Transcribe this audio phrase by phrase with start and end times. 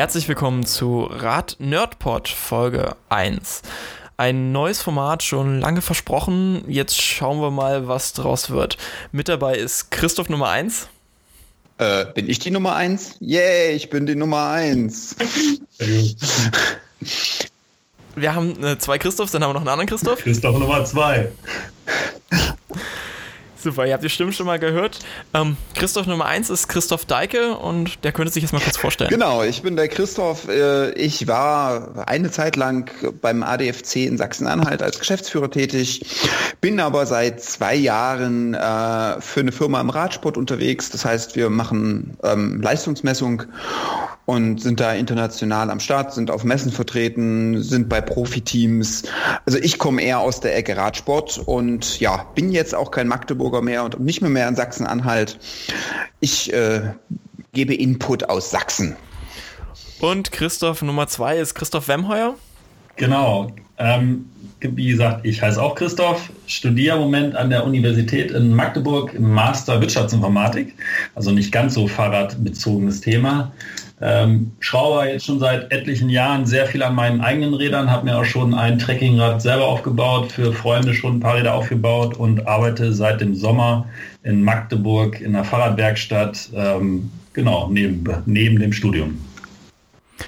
[0.00, 3.60] Herzlich willkommen zu Rad Nerdpod Folge 1.
[4.16, 6.64] Ein neues Format, schon lange versprochen.
[6.68, 8.78] Jetzt schauen wir mal, was draus wird.
[9.12, 10.88] Mit dabei ist Christoph Nummer 1.
[11.76, 13.16] Äh, bin ich die Nummer 1?
[13.20, 15.16] Yay, ich bin die Nummer 1.
[18.16, 20.20] Wir haben äh, zwei Christophs, dann haben wir noch einen anderen Christoph.
[20.20, 21.30] Christoph Nummer 2.
[23.62, 25.00] Super, ihr habt die Stimmen schon mal gehört.
[25.34, 29.10] Ähm, Christoph Nummer 1 ist Christoph Deike und der könnte sich jetzt mal kurz vorstellen.
[29.10, 30.48] Genau, ich bin der Christoph.
[30.48, 32.90] Äh, ich war eine Zeit lang
[33.20, 36.06] beim ADFC in Sachsen-Anhalt als Geschäftsführer tätig,
[36.62, 40.88] bin aber seit zwei Jahren äh, für eine Firma im Radsport unterwegs.
[40.88, 43.44] Das heißt, wir machen ähm, Leistungsmessung
[44.30, 49.02] und sind da international am Start, sind auf Messen vertreten, sind bei Profiteams.
[49.44, 53.08] Also ich komme eher aus der Ecke Radsport und ja, bin jetzt auch kein
[53.50, 55.38] Magdeburger mehr und nicht mehr mehr in Sachsen-Anhalt.
[56.20, 56.92] Ich äh,
[57.52, 58.96] gebe Input aus Sachsen.
[60.00, 62.34] Und Christoph Nummer zwei ist Christoph Wemheuer.
[62.96, 63.50] Genau.
[63.78, 64.26] Ähm,
[64.60, 69.32] wie gesagt, ich heiße auch Christoph, studiere im Moment an der Universität in Magdeburg im
[69.32, 70.74] Master Wirtschaftsinformatik.
[71.14, 73.52] Also nicht ganz so fahrradbezogenes Thema.
[74.02, 78.18] Ähm, schraube jetzt schon seit etlichen Jahren sehr viel an meinen eigenen Rädern, habe mir
[78.18, 82.94] auch schon ein Trekkingrad selber aufgebaut, für Freunde schon ein paar Räder aufgebaut und arbeite
[82.94, 83.86] seit dem Sommer
[84.22, 89.18] in Magdeburg in der Fahrradwerkstatt, ähm, genau, neben, neben dem Studium.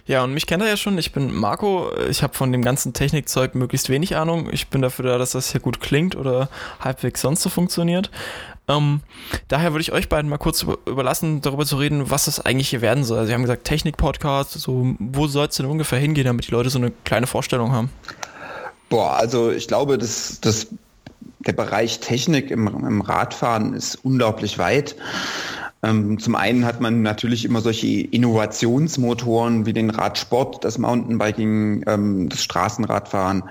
[0.06, 0.98] Ja, und mich kennt er ja schon.
[0.98, 1.90] Ich bin Marco.
[2.08, 4.48] Ich habe von dem ganzen Technikzeug möglichst wenig Ahnung.
[4.50, 6.48] Ich bin dafür da, dass das hier gut klingt oder
[6.80, 8.10] halbwegs sonst so funktioniert.
[8.68, 9.00] Ähm,
[9.48, 12.80] daher würde ich euch beiden mal kurz überlassen, darüber zu reden, was das eigentlich hier
[12.80, 13.18] werden soll.
[13.18, 16.70] Also, Sie haben gesagt, Technik-Podcast, so, wo soll es denn ungefähr hingehen, damit die Leute
[16.70, 17.90] so eine kleine Vorstellung haben?
[18.88, 20.68] Boah, also ich glaube, dass, dass
[21.40, 24.96] der Bereich Technik im, im Radfahren ist unglaublich weit.
[25.82, 32.28] Ähm, zum einen hat man natürlich immer solche Innovationsmotoren wie den Radsport, das Mountainbiking, ähm,
[32.28, 33.42] das Straßenradfahren.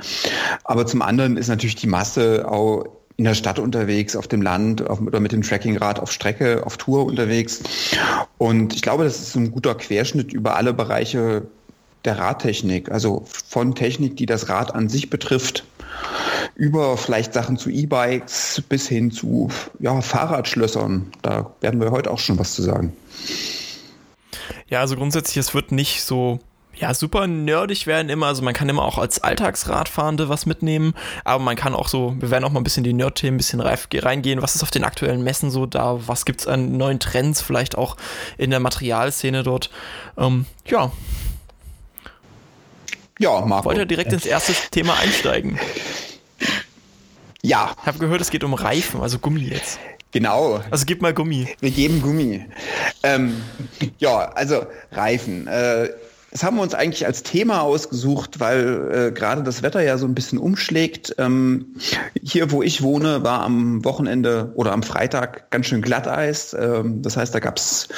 [0.63, 2.85] Aber zum anderen ist natürlich die Masse auch
[3.21, 6.77] in der Stadt unterwegs, auf dem Land auf, oder mit dem Trekkingrad auf Strecke, auf
[6.77, 7.61] Tour unterwegs.
[8.39, 11.43] Und ich glaube, das ist ein guter Querschnitt über alle Bereiche
[12.03, 15.65] der Radtechnik, also von Technik, die das Rad an sich betrifft,
[16.55, 21.11] über vielleicht Sachen zu E-Bikes bis hin zu ja, Fahrradschlössern.
[21.21, 22.91] Da werden wir heute auch schon was zu sagen.
[24.67, 26.39] Ja, also grundsätzlich, es wird nicht so
[26.75, 28.27] ja, super nerdig werden immer.
[28.27, 30.93] Also man kann immer auch als Alltagsradfahrende was mitnehmen,
[31.23, 33.61] aber man kann auch so, wir werden auch mal ein bisschen die Nerd-Themen ein bisschen
[33.61, 34.41] reingehen.
[34.41, 35.99] Was ist auf den aktuellen Messen so da?
[36.07, 37.97] Was gibt es an neuen Trends, vielleicht auch
[38.37, 39.69] in der Materialszene dort?
[40.17, 40.91] Ähm, ja.
[43.19, 43.65] Ja, Marco.
[43.65, 45.59] Wollt ihr direkt ins erste Thema einsteigen?
[47.43, 47.75] Ja.
[47.79, 49.79] Ich habe gehört, es geht um Reifen, also Gummi jetzt.
[50.11, 50.61] Genau.
[50.69, 51.47] Also gib mal Gummi.
[51.59, 52.45] Wir geben Gummi.
[53.03, 53.41] Ähm,
[53.99, 55.47] ja, also Reifen.
[55.47, 55.89] Äh,
[56.31, 60.05] das haben wir uns eigentlich als Thema ausgesucht, weil äh, gerade das Wetter ja so
[60.05, 61.13] ein bisschen umschlägt.
[61.17, 61.75] Ähm,
[62.23, 66.55] hier, wo ich wohne, war am Wochenende oder am Freitag ganz schön Glatteis.
[66.57, 67.89] Ähm, das heißt, da gab's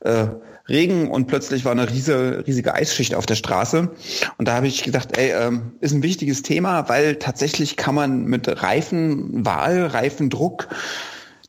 [0.00, 0.26] äh,
[0.68, 3.90] Regen und plötzlich war eine riesige, riesige Eisschicht auf der Straße.
[4.36, 8.24] Und da habe ich gedacht, ey, ähm, ist ein wichtiges Thema, weil tatsächlich kann man
[8.24, 10.68] mit Reifenwahl, Reifendruck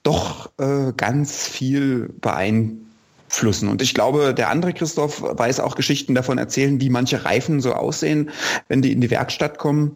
[0.03, 2.88] doch äh, ganz viel beeinflussen
[3.29, 3.69] Flussen.
[3.69, 7.73] Und ich glaube, der andere Christoph weiß auch Geschichten davon erzählen, wie manche Reifen so
[7.73, 8.31] aussehen,
[8.67, 9.95] wenn die in die Werkstatt kommen.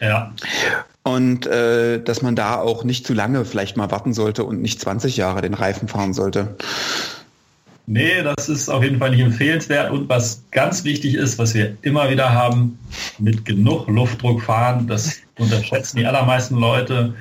[0.00, 0.32] Ja.
[1.02, 4.80] Und äh, dass man da auch nicht zu lange vielleicht mal warten sollte und nicht
[4.80, 6.56] 20 Jahre den Reifen fahren sollte.
[7.86, 9.90] Nee, das ist auf jeden Fall nicht empfehlenswert.
[9.90, 12.78] Und was ganz wichtig ist, was wir immer wieder haben,
[13.18, 17.14] mit genug Luftdruck fahren, das unterschätzen die allermeisten Leute.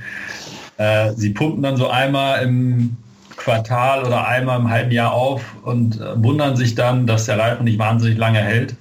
[0.78, 2.95] Äh, sie pumpen dann so einmal im
[3.44, 7.66] Quartal oder einmal im halben Jahr auf und äh, wundern sich dann, dass der Reifen
[7.66, 8.76] nicht wahnsinnig lange hält.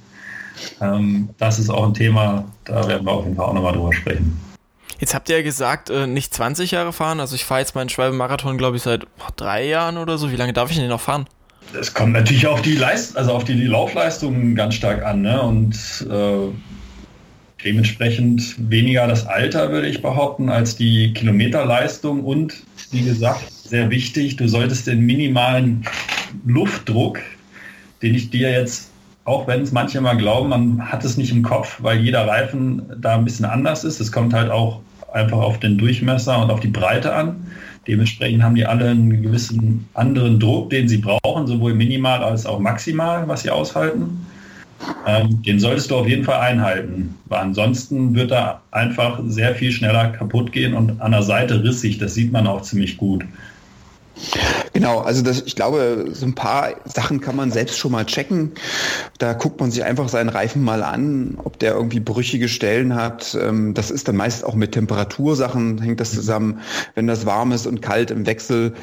[0.80, 3.92] Ähm, das ist auch ein Thema, da werden wir auf jeden Fall auch nochmal drüber
[3.92, 4.40] sprechen.
[5.00, 7.18] Jetzt habt ihr ja gesagt, äh, nicht 20 Jahre fahren.
[7.18, 9.04] Also ich fahre jetzt meinen Schwalbe-Marathon, glaube ich, seit
[9.34, 10.30] drei Jahren oder so.
[10.30, 11.26] Wie lange darf ich denn noch fahren?
[11.78, 15.42] Es kommt natürlich auf die Leist also auf die Laufleistung ganz stark an, ne?
[15.42, 16.52] Und äh,
[17.64, 23.42] dementsprechend weniger das Alter, würde ich behaupten, als die Kilometerleistung und wie gesagt,
[23.72, 25.82] sehr wichtig, du solltest den minimalen
[26.44, 27.20] Luftdruck,
[28.02, 28.90] den ich dir jetzt,
[29.24, 32.82] auch wenn es manche mal glauben, man hat es nicht im Kopf, weil jeder Reifen
[33.00, 33.98] da ein bisschen anders ist.
[33.98, 34.80] Es kommt halt auch
[35.14, 37.46] einfach auf den Durchmesser und auf die Breite an.
[37.88, 42.58] Dementsprechend haben die alle einen gewissen anderen Druck, den sie brauchen, sowohl minimal als auch
[42.58, 44.26] maximal, was sie aushalten.
[45.06, 49.72] Ähm, den solltest du auf jeden Fall einhalten, weil ansonsten wird er einfach sehr viel
[49.72, 53.24] schneller kaputt gehen und an der Seite rissig, das sieht man auch ziemlich gut.
[54.72, 58.52] Genau, also das, ich glaube, so ein paar Sachen kann man selbst schon mal checken.
[59.18, 63.36] Da guckt man sich einfach seinen Reifen mal an, ob der irgendwie brüchige Stellen hat.
[63.40, 66.60] Ähm, das ist dann meist auch mit Temperatursachen, hängt das zusammen.
[66.94, 68.74] Wenn das warm ist und kalt im Wechsel,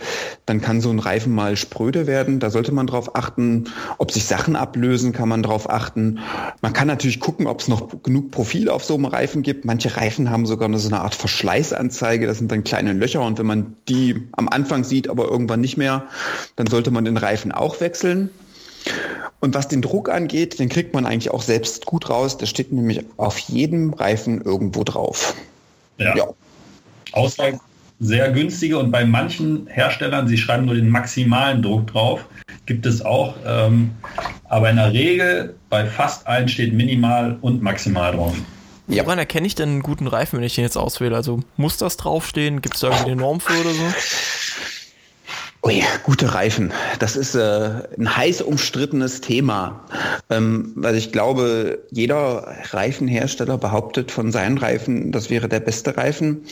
[0.46, 2.40] dann kann so ein Reifen mal spröde werden.
[2.40, 3.66] Da sollte man drauf achten.
[3.98, 6.20] Ob sich Sachen ablösen, kann man drauf achten.
[6.62, 9.66] Man kann natürlich gucken, ob es noch genug Profil auf so einem Reifen gibt.
[9.66, 12.28] Manche Reifen haben sogar so eine Art Verschleißanzeige.
[12.28, 15.78] Das sind dann kleine Löcher und wenn man die am Anfang sieht, aber irgendwann nicht
[15.78, 16.04] mehr,
[16.56, 18.30] dann sollte man den Reifen auch wechseln.
[19.40, 22.38] Und was den Druck angeht, den kriegt man eigentlich auch selbst gut raus.
[22.38, 25.34] Der steht nämlich auf jedem Reifen irgendwo drauf.
[25.98, 26.16] Ja.
[26.16, 26.28] ja.
[27.14, 27.60] Außer
[28.00, 32.26] sehr günstige und bei manchen Herstellern, sie schreiben nur den maximalen Druck drauf,
[32.66, 33.36] gibt es auch.
[33.46, 33.92] Ähm,
[34.46, 38.36] aber in der Regel bei fast allen steht minimal und maximal drauf.
[38.88, 39.06] Ja.
[39.06, 41.16] Woran erkenne ich denn einen guten Reifen, wenn ich den jetzt auswähle?
[41.16, 42.62] Also muss das draufstehen?
[42.62, 43.84] Gibt es da irgendwie eine Norm für oder so?
[45.62, 46.72] Ui, gute Reifen.
[47.00, 49.84] Das ist äh, ein heiß umstrittenes Thema,
[50.30, 56.46] ähm, weil ich glaube, jeder Reifenhersteller behauptet von seinen Reifen, das wäre der beste Reifen.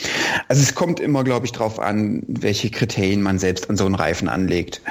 [0.49, 3.95] Also es kommt immer, glaube ich, darauf an, welche Kriterien man selbst an so einen
[3.95, 4.81] Reifen anlegt.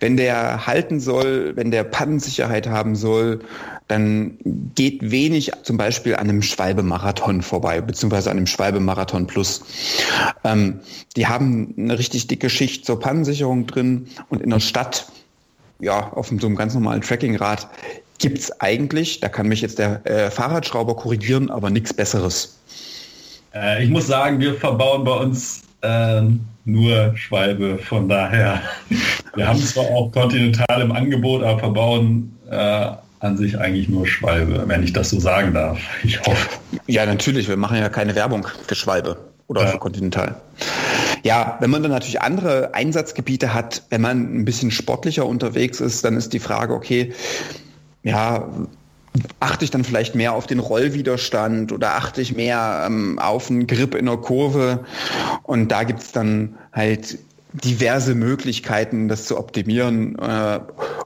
[0.00, 3.40] Wenn der halten soll, wenn der Pannensicherheit haben soll,
[3.88, 4.36] dann
[4.74, 9.64] geht wenig zum Beispiel an einem Schwalbe-Marathon vorbei, beziehungsweise an einem Schwalbe-Marathon Plus.
[10.44, 10.80] Ähm,
[11.16, 15.06] die haben eine richtig dicke Schicht zur Pannensicherung drin und in der Stadt,
[15.80, 17.68] ja, auf so einem ganz normalen Trackingrad
[18.18, 22.58] gibt's eigentlich, da kann mich jetzt der äh, Fahrradschrauber korrigieren, aber nichts Besseres.
[23.54, 26.22] Äh, ich muss sagen, wir verbauen bei uns äh,
[26.64, 28.60] nur Schwalbe, von daher,
[29.34, 32.90] wir haben zwar auch Continental im Angebot, aber verbauen äh,
[33.20, 35.78] an sich eigentlich nur Schwalbe, wenn ich das so sagen darf.
[36.04, 36.48] Ich hoffe.
[36.86, 37.48] Ja, natürlich.
[37.48, 39.16] Wir machen ja keine Werbung für Schwalbe
[39.46, 39.68] oder ja.
[39.68, 40.40] für Continental.
[41.24, 46.04] Ja, wenn man dann natürlich andere Einsatzgebiete hat, wenn man ein bisschen sportlicher unterwegs ist,
[46.04, 47.12] dann ist die Frage, okay,
[48.04, 48.48] ja,
[49.40, 53.66] achte ich dann vielleicht mehr auf den Rollwiderstand oder achte ich mehr ähm, auf einen
[53.66, 54.84] Grip in der Kurve?
[55.42, 57.18] Und da gibt's dann halt
[57.52, 60.18] diverse Möglichkeiten, das zu optimieren.
[60.18, 60.60] Äh,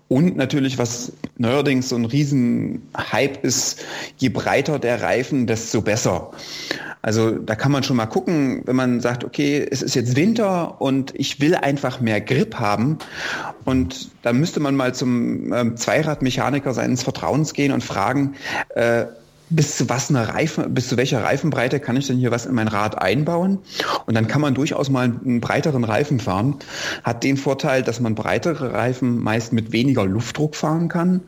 [0.09, 3.85] und natürlich, was neuerdings so ein Riesen-Hype ist,
[4.19, 6.33] je breiter der Reifen, desto besser.
[7.01, 10.81] Also da kann man schon mal gucken, wenn man sagt, okay, es ist jetzt Winter
[10.81, 12.99] und ich will einfach mehr Grip haben.
[13.65, 18.35] Und da müsste man mal zum äh, Zweiradmechaniker seines Vertrauens gehen und fragen,
[18.77, 19.07] äh,
[19.55, 22.55] bis zu was eine Reifen, bis zu welcher Reifenbreite kann ich denn hier was in
[22.55, 23.59] mein Rad einbauen?
[24.07, 26.57] Und dann kann man durchaus mal einen breiteren Reifen fahren.
[27.05, 31.21] Hat den Vorteil, dass man breitere Reifen meist mit weniger Luftdruck fahren kann.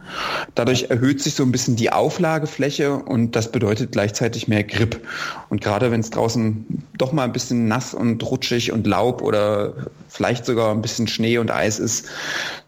[0.54, 5.06] Dadurch erhöht sich so ein bisschen die Auflagefläche und das bedeutet gleichzeitig mehr Grip.
[5.50, 9.74] Und gerade wenn es draußen doch mal ein bisschen nass und rutschig und Laub oder
[10.08, 12.06] vielleicht sogar ein bisschen Schnee und Eis ist,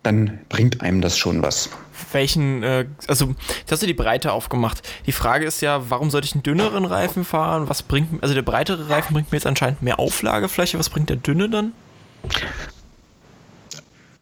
[0.03, 1.71] dann bringt einem das schon was
[2.13, 4.83] welchen, äh, also jetzt hast du die Breite aufgemacht.
[5.07, 7.69] Die Frage ist ja, warum sollte ich einen dünneren Reifen fahren?
[7.69, 10.79] Was bringt, also der breitere Reifen bringt mir jetzt anscheinend mehr Auflagefläche.
[10.79, 11.73] Was bringt der dünne dann?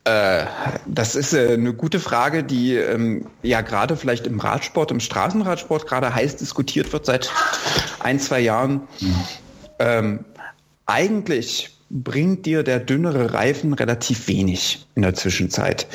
[0.05, 0.45] Äh,
[0.87, 5.87] das ist äh, eine gute Frage, die ähm, ja gerade vielleicht im Radsport, im Straßenradsport
[5.87, 7.31] gerade heiß diskutiert wird seit
[8.01, 8.83] ein, zwei Jahren.
[9.01, 9.25] Mhm.
[9.79, 10.25] Ähm,
[10.85, 15.87] eigentlich bringt dir der dünnere Reifen relativ wenig in der Zwischenzeit.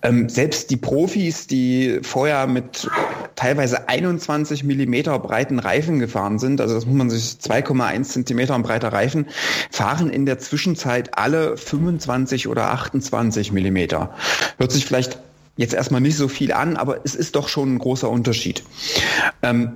[0.00, 2.88] Ähm, selbst die Profis, die vorher mit
[3.34, 8.94] teilweise 21 Millimeter breiten Reifen gefahren sind, also das muss man sich 2,1 Zentimeter breiter
[8.94, 9.26] Reifen,
[9.70, 14.14] fahren in der Zwischenzeit alle 25 oder 28 Millimeter.
[14.56, 15.18] Hört sich vielleicht
[15.58, 18.62] jetzt erstmal nicht so viel an, aber es ist doch schon ein großer Unterschied.
[19.42, 19.72] Ähm,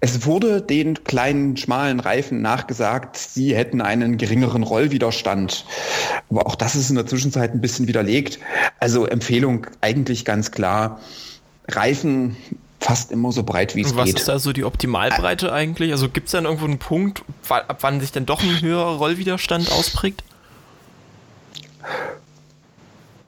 [0.00, 5.66] es wurde den kleinen, schmalen Reifen nachgesagt, sie hätten einen geringeren Rollwiderstand.
[6.30, 8.38] Aber auch das ist in der Zwischenzeit ein bisschen widerlegt.
[8.78, 11.00] Also Empfehlung eigentlich ganz klar.
[11.68, 12.36] Reifen
[12.80, 13.96] fast immer so breit wie es geht.
[13.96, 15.92] Was ist da so die Optimalbreite eigentlich?
[15.92, 19.70] Also gibt es dann irgendwo einen Punkt, ab wann sich dann doch ein höherer Rollwiderstand
[19.70, 20.24] ausprägt?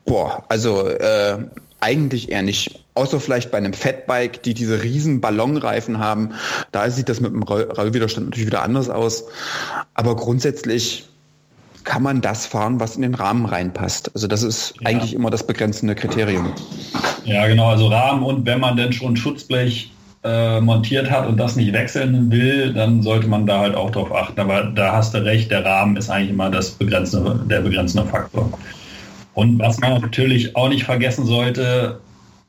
[0.07, 1.39] Boah, also äh,
[1.83, 2.85] eigentlich eher nicht.
[2.95, 6.31] Außer vielleicht bei einem Fatbike, die diese riesen Ballonreifen haben.
[6.71, 9.25] Da sieht das mit dem Rollwiderstand natürlich wieder anders aus.
[9.95, 11.09] Aber grundsätzlich
[11.85, 14.13] kann man das fahren, was in den Rahmen reinpasst.
[14.15, 14.89] Also das ist ja.
[14.89, 16.53] eigentlich immer das begrenzende Kriterium.
[17.25, 17.71] Ja, genau.
[17.71, 19.93] Also Rahmen und wenn man denn schon Schutzblech
[20.25, 24.15] äh, montiert hat und das nicht wechseln will, dann sollte man da halt auch drauf
[24.15, 24.39] achten.
[24.41, 28.53] Aber da hast du recht, der Rahmen ist eigentlich immer das begrenzende, der begrenzende Faktor.
[29.35, 32.01] Und was man natürlich auch nicht vergessen sollte,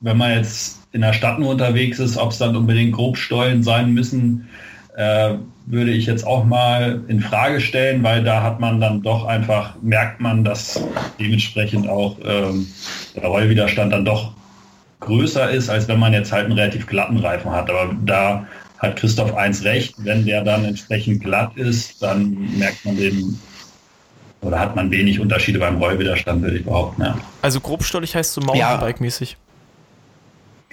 [0.01, 3.93] wenn man jetzt in der Stadt nur unterwegs ist, ob es dann unbedingt Grobstollen sein
[3.93, 4.47] müssen.
[4.95, 5.35] äh,
[5.65, 9.75] würde ich jetzt auch mal in Frage stellen, weil da hat man dann doch einfach,
[9.81, 10.83] merkt man, dass
[11.19, 12.67] dementsprechend auch ähm,
[13.15, 14.33] der Rollwiderstand dann doch
[14.99, 17.69] größer ist, als wenn man jetzt halt einen relativ glatten Reifen hat.
[17.69, 18.45] Aber da
[18.79, 23.39] hat Christoph eins recht, wenn der dann entsprechend glatt ist, dann merkt man den
[24.43, 27.01] oder hat man wenig Unterschiede beim Rollwiderstand, würde ich behaupten.
[27.01, 27.17] Ja.
[27.41, 29.37] Also grobstollig heißt so Mountainbike-mäßig.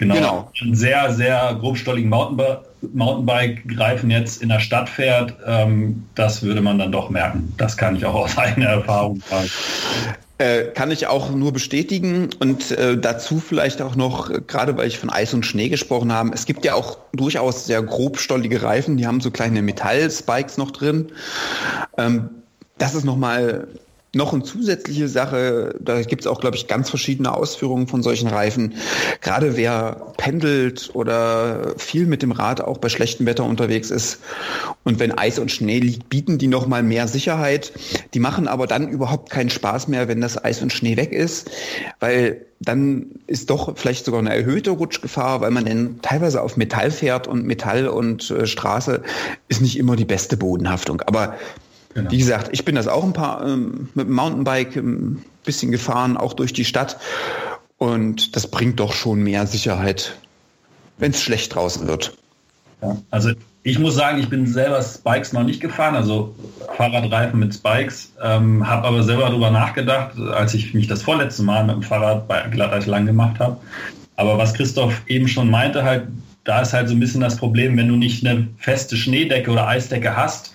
[0.01, 0.15] Genau.
[0.15, 0.51] genau.
[0.63, 6.91] Ein sehr, sehr grobstolligen Mountainbike-Reifen jetzt in der Stadt fährt, ähm, das würde man dann
[6.91, 7.53] doch merken.
[7.59, 9.51] Das kann ich auch aus eigener Erfahrung sagen.
[10.39, 14.99] Äh, kann ich auch nur bestätigen und äh, dazu vielleicht auch noch, gerade weil ich
[14.99, 19.07] von Eis und Schnee gesprochen habe, es gibt ja auch durchaus sehr grobstollige Reifen, die
[19.07, 21.13] haben so kleine Metallspikes noch drin.
[21.99, 22.31] Ähm,
[22.81, 23.69] das ist nochmal
[24.13, 28.29] noch eine zusätzliche Sache, da gibt es auch, glaube ich, ganz verschiedene Ausführungen von solchen
[28.29, 28.75] Reifen.
[29.21, 34.19] Gerade wer pendelt oder viel mit dem Rad auch bei schlechtem Wetter unterwegs ist
[34.83, 37.73] und wenn Eis und Schnee liegt, bieten die nochmal mehr Sicherheit.
[38.15, 41.49] Die machen aber dann überhaupt keinen Spaß mehr, wenn das Eis und Schnee weg ist,
[42.01, 46.91] weil dann ist doch vielleicht sogar eine erhöhte Rutschgefahr, weil man dann teilweise auf Metall
[46.91, 49.03] fährt und Metall und äh, Straße
[49.49, 51.01] ist nicht immer die beste Bodenhaftung.
[51.03, 51.37] Aber
[51.95, 52.11] Genau.
[52.11, 55.73] Wie gesagt, ich bin das auch ein paar ähm, mit dem Mountainbike ein ähm, bisschen
[55.73, 56.99] gefahren, auch durch die Stadt.
[57.79, 60.17] Und das bringt doch schon mehr Sicherheit,
[60.99, 62.17] wenn es schlecht draußen wird.
[62.83, 63.31] Ja, also
[63.63, 66.35] ich muss sagen, ich bin selber Spikes noch nicht gefahren, also
[66.77, 71.65] Fahrradreifen mit Spikes, ähm, habe aber selber darüber nachgedacht, als ich mich das vorletzte Mal
[71.65, 73.59] mit dem Fahrrad bei Glatteis lang gemacht habe.
[74.17, 76.07] Aber was Christoph eben schon meinte, halt,
[76.45, 79.67] da ist halt so ein bisschen das Problem, wenn du nicht eine feste Schneedecke oder
[79.67, 80.55] Eisdecke hast,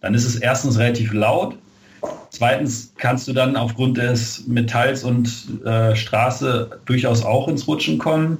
[0.00, 1.56] dann ist es erstens relativ laut.
[2.30, 5.28] Zweitens kannst du dann aufgrund des Metalls und
[5.64, 8.38] äh, Straße durchaus auch ins Rutschen kommen.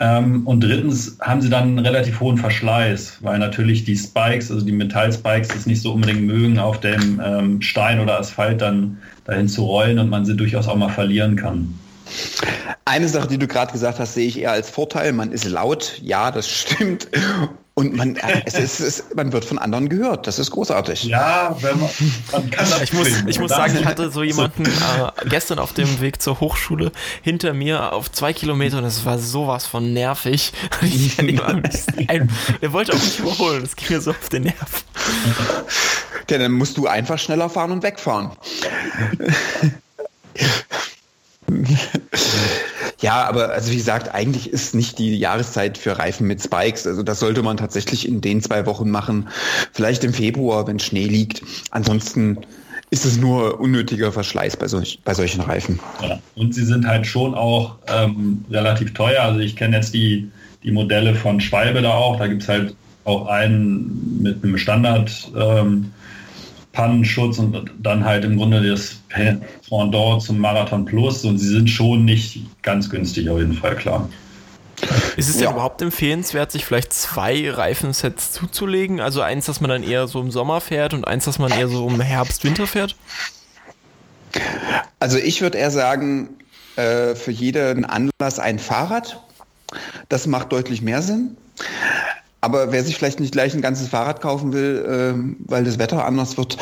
[0.00, 4.64] Ähm, und drittens haben sie dann einen relativ hohen Verschleiß, weil natürlich die Spikes, also
[4.64, 9.48] die Metallspikes, das nicht so unbedingt mögen, auf dem ähm, Stein oder Asphalt dann dahin
[9.48, 11.78] zu rollen und man sie durchaus auch mal verlieren kann.
[12.84, 15.12] Eine Sache, die du gerade gesagt hast, sehe ich eher als Vorteil.
[15.12, 17.08] Man ist laut, ja, das stimmt.
[17.76, 18.16] Und man,
[18.46, 20.28] es ist, es, man wird von anderen gehört.
[20.28, 21.02] Das ist großartig.
[21.04, 21.90] Ja, wenn man,
[22.30, 25.72] man kann das ich muss, ich muss sagen, ich hatte so jemanden äh, gestern auf
[25.72, 30.52] dem Weg zur Hochschule hinter mir auf zwei Kilometer und es war sowas von nervig.
[32.60, 33.62] er wollte auch nicht überholen.
[33.62, 34.84] Das ging mir so auf den Nerv.
[36.30, 38.30] Ja, dann musst du einfach schneller fahren und wegfahren.
[43.04, 46.86] Ja, aber also wie gesagt, eigentlich ist nicht die Jahreszeit für Reifen mit Spikes.
[46.86, 49.28] Also das sollte man tatsächlich in den zwei Wochen machen.
[49.72, 51.42] Vielleicht im Februar, wenn Schnee liegt.
[51.70, 52.38] Ansonsten
[52.88, 55.80] ist es nur unnötiger Verschleiß bei, solch, bei solchen Reifen.
[56.00, 56.18] Ja.
[56.34, 59.20] Und sie sind halt schon auch ähm, relativ teuer.
[59.20, 60.30] Also ich kenne jetzt die,
[60.62, 62.16] die Modelle von Schwalbe da auch.
[62.16, 65.30] Da gibt es halt auch einen mit einem Standard.
[65.36, 65.90] Ähm,
[66.74, 72.04] Pannenschutz und dann halt im Grunde das Pendant zum Marathon Plus und sie sind schon
[72.04, 74.08] nicht ganz günstig auf jeden Fall, klar.
[75.16, 75.50] Ist es ja.
[75.50, 79.00] überhaupt empfehlenswert, sich vielleicht zwei Reifensets zuzulegen?
[79.00, 81.68] Also eins, das man dann eher so im Sommer fährt und eins, das man eher
[81.68, 82.96] so im Herbst, Winter fährt?
[84.98, 86.30] Also ich würde eher sagen,
[86.76, 89.20] äh, für jeden Anlass ein Fahrrad.
[90.08, 91.36] Das macht deutlich mehr Sinn.
[92.44, 96.04] Aber wer sich vielleicht nicht gleich ein ganzes Fahrrad kaufen will, äh, weil das Wetter
[96.04, 96.58] anders wird,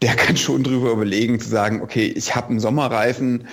[0.00, 3.46] der kann schon drüber überlegen zu sagen, okay, ich habe einen Sommerreifen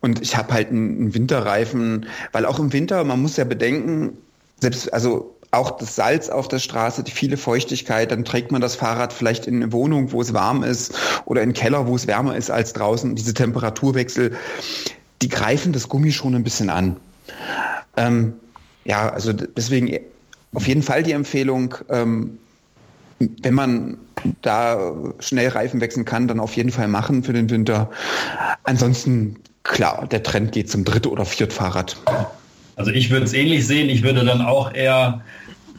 [0.00, 4.18] und ich habe halt einen Winterreifen, weil auch im Winter, man muss ja bedenken,
[4.58, 8.74] selbst also auch das Salz auf der Straße, die viele Feuchtigkeit, dann trägt man das
[8.74, 10.94] Fahrrad vielleicht in eine Wohnung, wo es warm ist
[11.26, 13.14] oder in einen Keller, wo es wärmer ist als draußen.
[13.14, 14.36] Diese Temperaturwechsel,
[15.22, 16.96] die greifen das Gummi schon ein bisschen an.
[17.96, 18.32] Ähm,
[18.84, 19.96] ja, also deswegen
[20.54, 22.38] auf jeden Fall die Empfehlung, ähm,
[23.18, 23.98] wenn man
[24.42, 27.90] da schnell Reifen wechseln kann, dann auf jeden Fall machen für den Winter.
[28.64, 31.96] Ansonsten, klar, der Trend geht zum Dritt- oder Viertfahrrad.
[32.76, 33.88] Also ich würde es ähnlich sehen.
[33.88, 35.22] Ich würde dann auch eher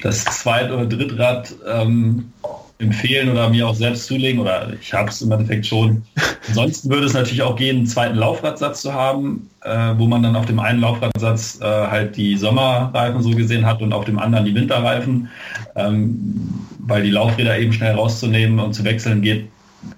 [0.01, 2.31] das Zweit- oder Drittrad ähm,
[2.79, 6.03] empfehlen oder mir auch selbst zulegen oder ich habe es im Endeffekt schon.
[6.47, 10.35] Ansonsten würde es natürlich auch gehen, einen zweiten Laufradsatz zu haben, äh, wo man dann
[10.35, 14.45] auf dem einen Laufradsatz äh, halt die Sommerreifen so gesehen hat und auf dem anderen
[14.45, 15.29] die Winterreifen,
[15.75, 19.47] ähm, weil die Laufräder eben schnell rauszunehmen und zu wechseln geht,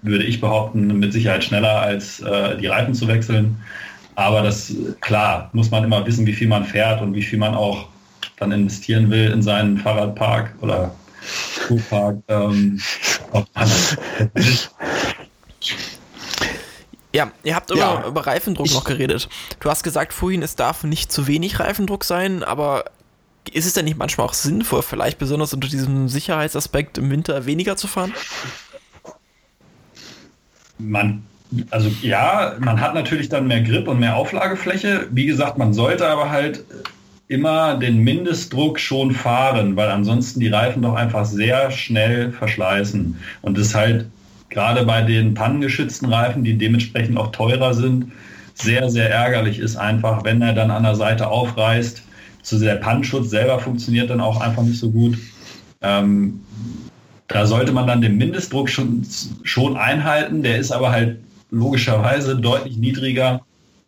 [0.04, 3.58] würde ich behaupten, mit Sicherheit schneller als äh, die Reifen zu wechseln.
[4.16, 7.54] Aber das, klar, muss man immer wissen, wie viel man fährt und wie viel man
[7.54, 7.88] auch
[8.38, 10.92] dann investieren will in seinen Fahrradpark oder
[11.22, 12.18] Fuhrpark.
[12.28, 12.80] Ähm,
[17.14, 19.30] ja, ihr habt über, ja, über Reifendruck noch geredet.
[19.60, 22.86] Du hast gesagt vorhin, es darf nicht zu wenig Reifendruck sein, aber
[23.52, 27.78] ist es denn nicht manchmal auch sinnvoll, vielleicht besonders unter diesem Sicherheitsaspekt im Winter weniger
[27.78, 28.14] zu fahren?
[30.78, 31.24] Man,
[31.72, 35.08] also ja, man hat natürlich dann mehr Grip und mehr Auflagefläche.
[35.12, 36.64] Wie gesagt, man sollte aber halt
[37.28, 43.18] immer den Mindestdruck schon fahren, weil ansonsten die Reifen doch einfach sehr schnell verschleißen.
[43.42, 44.06] Und das halt
[44.50, 48.12] gerade bei den pannengeschützten Reifen, die dementsprechend auch teurer sind,
[48.54, 52.02] sehr, sehr ärgerlich ist einfach, wenn er dann an der Seite aufreißt.
[52.42, 55.18] So der Pannenschutz selber funktioniert dann auch einfach nicht so gut.
[55.82, 56.40] Ähm,
[57.28, 59.06] da sollte man dann den Mindestdruck schon,
[59.44, 60.44] schon einhalten.
[60.44, 61.20] Der ist aber halt
[61.52, 63.42] logischerweise deutlich niedriger.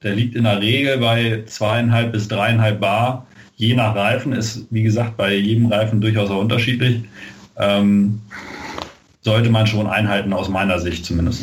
[0.04, 3.26] Der liegt in der Regel bei zweieinhalb bis dreieinhalb Bar
[3.60, 7.04] je nach Reifen ist, wie gesagt, bei jedem Reifen durchaus auch unterschiedlich.
[7.58, 8.22] Ähm,
[9.22, 11.42] sollte man schon einhalten, aus meiner Sicht zumindest.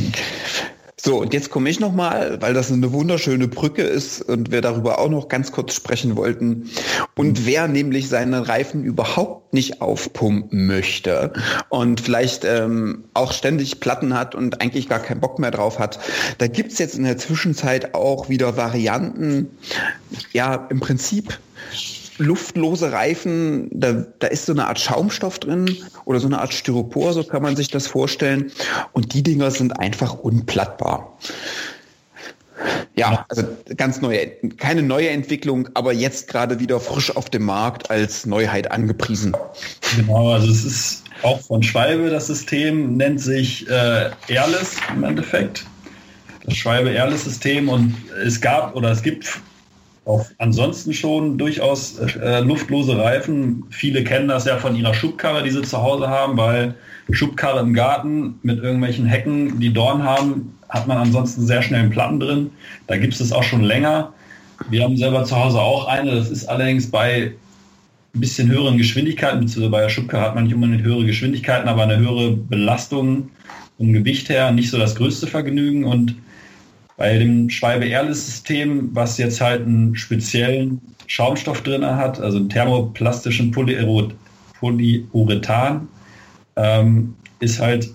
[0.99, 4.99] So, und jetzt komme ich nochmal, weil das eine wunderschöne Brücke ist und wir darüber
[4.99, 6.71] auch noch ganz kurz sprechen wollten.
[7.15, 11.35] Und wer nämlich seine Reifen überhaupt nicht aufpumpen möchte
[11.69, 15.99] und vielleicht ähm, auch ständig Platten hat und eigentlich gar keinen Bock mehr drauf hat,
[16.39, 19.51] da gibt's jetzt in der Zwischenzeit auch wieder Varianten,
[20.33, 21.39] ja, im Prinzip
[22.19, 27.13] luftlose Reifen, da, da ist so eine Art Schaumstoff drin oder so eine Art Styropor,
[27.13, 28.51] so kann man sich das vorstellen.
[28.93, 31.17] Und die Dinger sind einfach unplattbar.
[32.95, 33.43] Ja, also
[33.77, 38.71] ganz neue, keine neue Entwicklung, aber jetzt gerade wieder frisch auf dem Markt als Neuheit
[38.71, 39.37] angepriesen.
[39.97, 45.67] Genau, also es ist auch von Schwalbe das System, nennt sich äh, Airless im Endeffekt.
[46.45, 47.95] Das Schwalbe Airless System und
[48.25, 49.41] es gab oder es gibt
[50.07, 53.65] auch ansonsten schon durchaus äh, luftlose Reifen.
[53.71, 56.75] Viele kennen das ja von ihrer Schubkarre, die sie zu Hause haben, weil
[57.11, 61.91] Schubkarre im Garten mit irgendwelchen Hecken, die Dorn haben, hat man ansonsten sehr schnell einen
[61.91, 62.51] Platten drin.
[62.87, 64.13] Da gibt es das auch schon länger.
[64.71, 66.15] Wir haben selber zu Hause auch eine.
[66.15, 67.33] Das ist allerdings bei
[68.15, 71.83] ein bisschen höheren Geschwindigkeiten, beziehungsweise bei der Schubkarre hat man nicht unbedingt höhere Geschwindigkeiten, aber
[71.83, 73.29] eine höhere Belastung
[73.77, 76.15] vom Gewicht her nicht so das größte Vergnügen und
[76.97, 82.49] bei dem Schwalbe Airless System, was jetzt halt einen speziellen Schaumstoff drin hat, also einen
[82.49, 85.89] thermoplastischen Polyurethan,
[86.57, 87.91] ähm, ist halt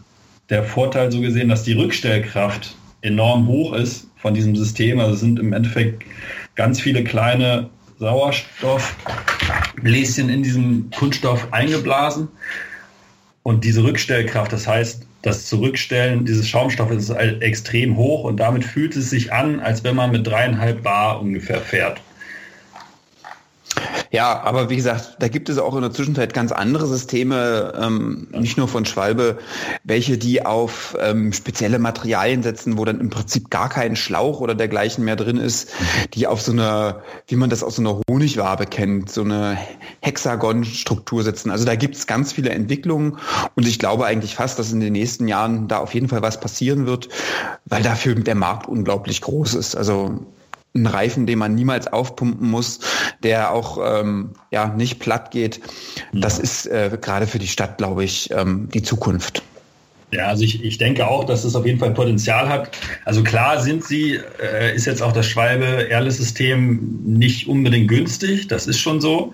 [0.49, 4.99] der Vorteil so gesehen, dass die Rückstellkraft enorm hoch ist von diesem System.
[4.99, 6.03] Also sind im Endeffekt
[6.55, 12.27] ganz viele kleine Sauerstoffbläschen in diesem Kunststoff eingeblasen.
[13.43, 18.63] Und diese Rückstellkraft, das heißt, das Zurückstellen dieses Schaumstoffes ist halt extrem hoch und damit
[18.63, 22.01] fühlt es sich an, als wenn man mit dreieinhalb Bar ungefähr fährt.
[24.11, 28.27] Ja, aber wie gesagt, da gibt es auch in der Zwischenzeit ganz andere Systeme, ähm,
[28.33, 29.39] nicht nur von Schwalbe,
[29.85, 34.53] welche die auf ähm, spezielle Materialien setzen, wo dann im Prinzip gar kein Schlauch oder
[34.53, 35.71] dergleichen mehr drin ist,
[36.13, 39.57] die auf so eine, wie man das aus so einer Honigwabe kennt, so eine
[40.01, 41.49] Hexagon-Struktur setzen.
[41.49, 43.17] Also da gibt es ganz viele Entwicklungen
[43.55, 46.37] und ich glaube eigentlich fast, dass in den nächsten Jahren da auf jeden Fall was
[46.37, 47.07] passieren wird,
[47.63, 49.77] weil dafür der Markt unglaublich groß ist.
[49.77, 50.19] Also
[50.73, 52.79] ein Reifen, den man niemals aufpumpen muss,
[53.23, 55.59] der auch ähm, ja nicht platt geht.
[56.13, 59.43] Das ist äh, gerade für die Stadt, glaube ich, ähm, die Zukunft.
[60.13, 62.77] Ja, also ich, ich denke auch, dass es auf jeden Fall Potenzial hat.
[63.05, 68.67] Also klar sind sie, äh, ist jetzt auch das Schwalbe Airless-System nicht unbedingt günstig, das
[68.67, 69.33] ist schon so.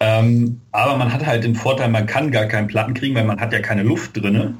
[0.00, 3.40] Ähm, aber man hat halt den Vorteil, man kann gar keinen Platten kriegen, weil man
[3.40, 4.54] hat ja keine Luft drinne.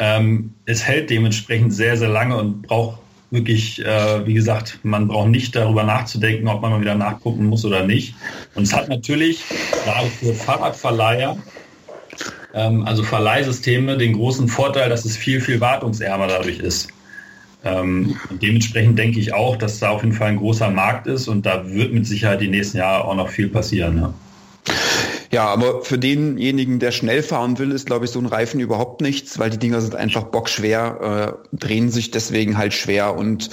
[0.00, 2.98] Ähm, es hält dementsprechend sehr, sehr lange und braucht
[3.34, 7.64] wirklich, äh, wie gesagt, man braucht nicht darüber nachzudenken, ob man mal wieder nachgucken muss
[7.64, 8.14] oder nicht.
[8.54, 9.42] Und es hat natürlich
[9.84, 11.36] gerade für Fahrradverleiher,
[12.54, 16.88] ähm, also Verleihsysteme, den großen Vorteil, dass es viel, viel wartungsärmer dadurch ist.
[17.64, 21.46] Ähm, dementsprechend denke ich auch, dass da auf jeden Fall ein großer Markt ist und
[21.46, 23.96] da wird mit Sicherheit die nächsten Jahre auch noch viel passieren.
[23.96, 24.14] Ne?
[25.34, 29.00] Ja, aber für denjenigen, der schnell fahren will, ist, glaube ich, so ein Reifen überhaupt
[29.00, 33.16] nichts, weil die Dinger sind einfach bockschwer, äh, drehen sich deswegen halt schwer.
[33.16, 33.50] Und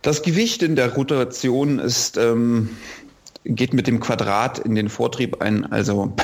[0.00, 2.70] das Gewicht in der Rotation ist, ähm,
[3.44, 5.70] geht mit dem Quadrat in den Vortrieb ein.
[5.70, 6.14] Also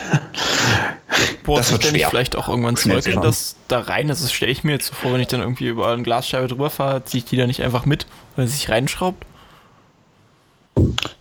[1.44, 2.08] Boah, das wird schwer.
[2.08, 4.08] vielleicht auch irgendwann Zeug in das da rein.
[4.08, 6.70] Das stelle ich mir jetzt so vor, wenn ich dann irgendwie über eine Glasscheibe drüber
[6.70, 9.26] fahre, ziehe ich die da nicht einfach mit, weil sie sich reinschraubt.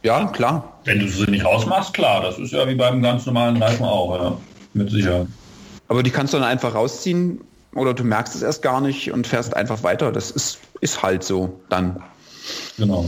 [0.02, 0.80] Ja, klar.
[0.84, 2.22] Wenn du sie nicht rausmachst, klar.
[2.22, 4.38] Das ist ja wie beim ganz normalen Reifen auch, ja.
[4.74, 5.28] Mit Sicherheit.
[5.88, 7.42] Aber die kannst du dann einfach rausziehen
[7.76, 10.12] oder du merkst es erst gar nicht und fährst einfach weiter.
[10.12, 12.02] Das ist, ist halt so dann.
[12.78, 13.06] Genau.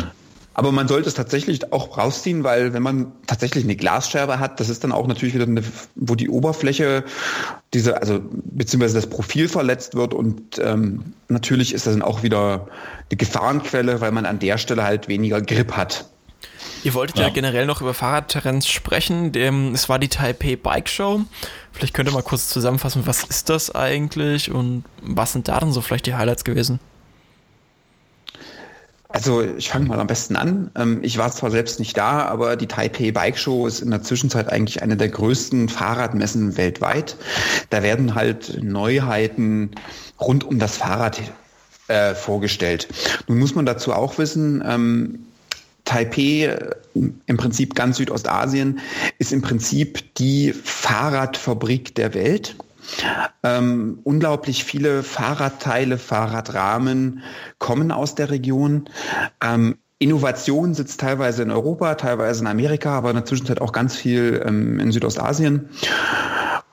[0.54, 4.70] Aber man sollte es tatsächlich auch rausziehen, weil wenn man tatsächlich eine Glasscherbe hat, das
[4.70, 5.62] ist dann auch natürlich wieder eine,
[5.96, 7.04] wo die Oberfläche,
[7.74, 12.68] diese, also beziehungsweise das Profil verletzt wird und ähm, natürlich ist das dann auch wieder
[13.10, 16.06] eine Gefahrenquelle, weil man an der Stelle halt weniger Grip hat.
[16.86, 17.24] Ihr wolltet ja.
[17.24, 19.34] ja generell noch über Fahrradterrains sprechen.
[19.74, 21.22] Es war die Taipei Bike Show.
[21.72, 25.72] Vielleicht könnt ihr mal kurz zusammenfassen, was ist das eigentlich und was sind da dann
[25.72, 26.80] so vielleicht die Highlights gewesen?
[29.10, 30.70] Also ich fange mal am besten an.
[30.76, 34.04] Ähm, ich war zwar selbst nicht da, aber die Taipei Bike Show ist in der
[34.04, 37.18] Zwischenzeit eigentlich eine der größten Fahrradmessen weltweit.
[37.72, 39.72] Da werden halt Neuheiten
[40.20, 41.20] rund um das Fahrrad
[41.88, 42.90] äh, vorgestellt.
[43.28, 45.26] Nun muss man dazu auch wissen, ähm,
[45.86, 48.80] Taipei, äh, im Prinzip ganz Südostasien,
[49.20, 52.56] ist im Prinzip die Fahrradfabrik der Welt.
[53.44, 57.24] Ähm, unglaublich viele Fahrradteile, Fahrradrahmen
[57.58, 58.90] kommen aus der Region.
[59.44, 63.96] Ähm, Innovation sitzt teilweise in Europa, teilweise in Amerika, aber in der Zwischenzeit auch ganz
[63.96, 65.70] viel ähm, in Südostasien.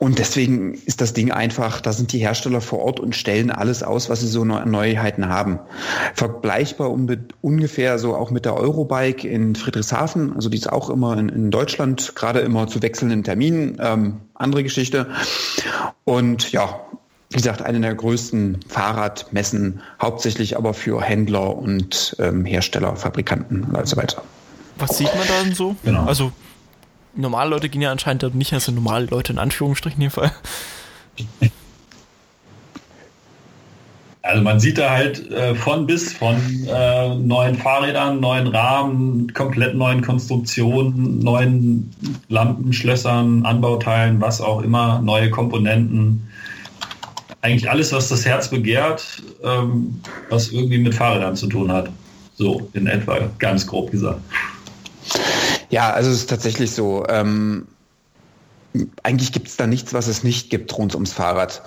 [0.03, 3.85] Und deswegen ist das Ding einfach, da sind die Hersteller vor Ort und stellen alles
[3.85, 5.61] aus, was sie so Neuheiten haben.
[6.15, 11.29] Vergleichbar ungefähr so auch mit der Eurobike in Friedrichshafen, also die ist auch immer in,
[11.29, 15.07] in Deutschland, gerade immer zu wechselnden Terminen, ähm, andere Geschichte.
[16.03, 16.81] Und ja,
[17.31, 23.87] wie gesagt, eine der größten Fahrradmessen, hauptsächlich aber für Händler und ähm, Hersteller, Fabrikanten und
[23.87, 24.25] so weiter.
[24.79, 25.77] Was sieht man da denn so?
[25.85, 26.07] Genau.
[26.07, 26.33] Also
[27.15, 30.33] normale Leute gehen ja anscheinend dort nicht, also normale Leute in Anführungsstrichen in dem Fall.
[34.25, 36.37] Also man sieht da halt äh, von bis von
[36.69, 41.91] äh, neuen Fahrrädern, neuen Rahmen, komplett neuen Konstruktionen, neuen
[42.29, 46.29] Lampen, Schlössern, Anbauteilen, was auch immer, neue Komponenten.
[47.41, 51.91] Eigentlich alles, was das Herz begehrt, ähm, was irgendwie mit Fahrrädern zu tun hat.
[52.37, 54.21] So in etwa, ganz grob gesagt.
[55.73, 57.05] Ja, also es ist tatsächlich so.
[57.09, 57.67] Ähm,
[59.03, 61.63] eigentlich gibt es da nichts, was es nicht gibt rund ums Fahrrad.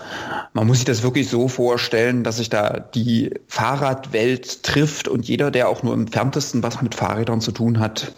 [0.53, 5.49] Man muss sich das wirklich so vorstellen, dass sich da die Fahrradwelt trifft und jeder,
[5.49, 8.13] der auch nur im entferntesten was mit Fahrrädern zu tun hat,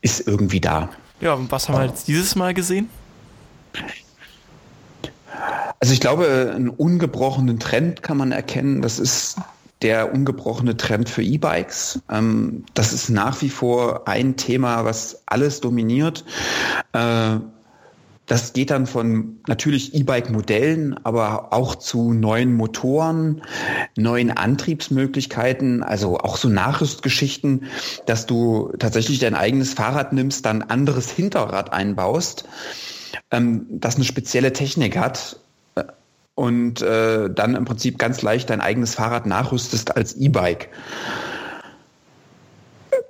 [0.00, 0.90] ist irgendwie da.
[1.20, 2.88] Ja, und was haben wir jetzt dieses Mal gesehen?
[5.78, 8.82] Also ich glaube, einen ungebrochenen Trend kann man erkennen.
[8.82, 9.36] Das ist
[9.82, 12.02] der ungebrochene Trend für E-Bikes.
[12.10, 16.24] Ähm, das ist nach wie vor ein Thema, was alles dominiert.
[16.92, 17.38] Äh,
[18.30, 23.42] das geht dann von natürlich E-Bike-Modellen, aber auch zu neuen Motoren,
[23.96, 27.64] neuen Antriebsmöglichkeiten, also auch so Nachrüstgeschichten,
[28.06, 32.44] dass du tatsächlich dein eigenes Fahrrad nimmst, dann anderes Hinterrad einbaust,
[33.32, 35.39] ähm, das eine spezielle Technik hat
[36.34, 40.68] und äh, dann im Prinzip ganz leicht dein eigenes Fahrrad nachrüstest als E-Bike.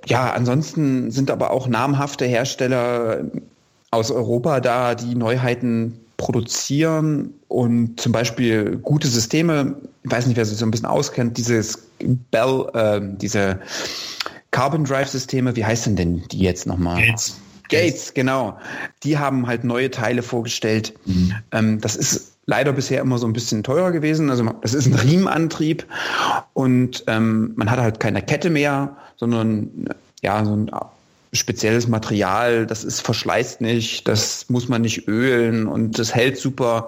[0.05, 3.25] Ja, ansonsten sind aber auch namhafte Hersteller
[3.91, 10.45] aus Europa da, die Neuheiten produzieren und zum Beispiel gute Systeme, ich weiß nicht, wer
[10.45, 11.87] sich so ein bisschen auskennt, dieses
[12.31, 13.59] Bell, äh, diese
[14.51, 17.03] Carbon Drive Systeme, wie heißen denn die jetzt nochmal?
[17.03, 17.39] Gates.
[17.69, 18.57] Gates, genau.
[19.03, 20.93] Die haben halt neue Teile vorgestellt.
[21.05, 21.33] Mhm.
[21.51, 24.29] Ähm, das ist leider bisher immer so ein bisschen teurer gewesen.
[24.29, 25.85] Also das ist ein Riemenantrieb
[26.53, 29.89] und ähm, man hat halt keine Kette mehr, sondern
[30.21, 30.71] ja, so ein
[31.33, 36.87] spezielles Material, das ist verschleißt nicht, das muss man nicht ölen und das hält super.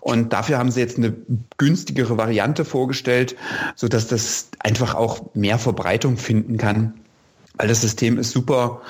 [0.00, 1.14] Und dafür haben sie jetzt eine
[1.56, 3.36] günstigere Variante vorgestellt,
[3.76, 6.94] so dass das einfach auch mehr Verbreitung finden kann.
[7.56, 8.80] Weil das System ist super.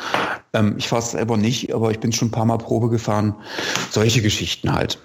[0.53, 3.35] Ähm, ich fahre es selber nicht, aber ich bin schon ein paar Mal Probe gefahren.
[3.91, 4.99] Solche Geschichten halt.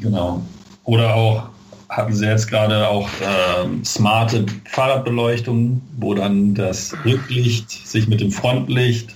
[0.00, 0.42] Genau.
[0.84, 1.44] Oder auch
[1.88, 8.32] hatten sie jetzt gerade auch äh, smarte Fahrradbeleuchtung, wo dann das Rücklicht sich mit dem
[8.32, 9.14] Frontlicht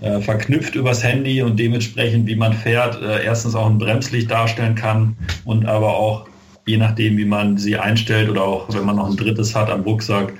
[0.00, 4.74] äh, verknüpft übers Handy und dementsprechend, wie man fährt, äh, erstens auch ein Bremslicht darstellen
[4.74, 6.26] kann und aber auch
[6.66, 9.82] je nachdem, wie man sie einstellt oder auch wenn man noch ein drittes hat am
[9.82, 10.32] Rucksack,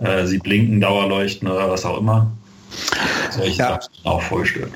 [0.00, 2.30] äh, sie blinken, Dauerleuchten oder was auch immer.
[3.30, 3.68] Solche ja.
[3.80, 4.72] Sachen auch vorgestellt.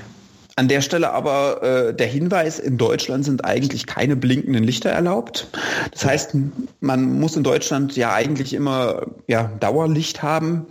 [0.58, 5.48] An der Stelle aber äh, der Hinweis, in Deutschland sind eigentlich keine blinkenden Lichter erlaubt.
[5.92, 6.34] Das heißt,
[6.80, 10.64] man muss in Deutschland ja eigentlich immer ja, Dauerlicht haben.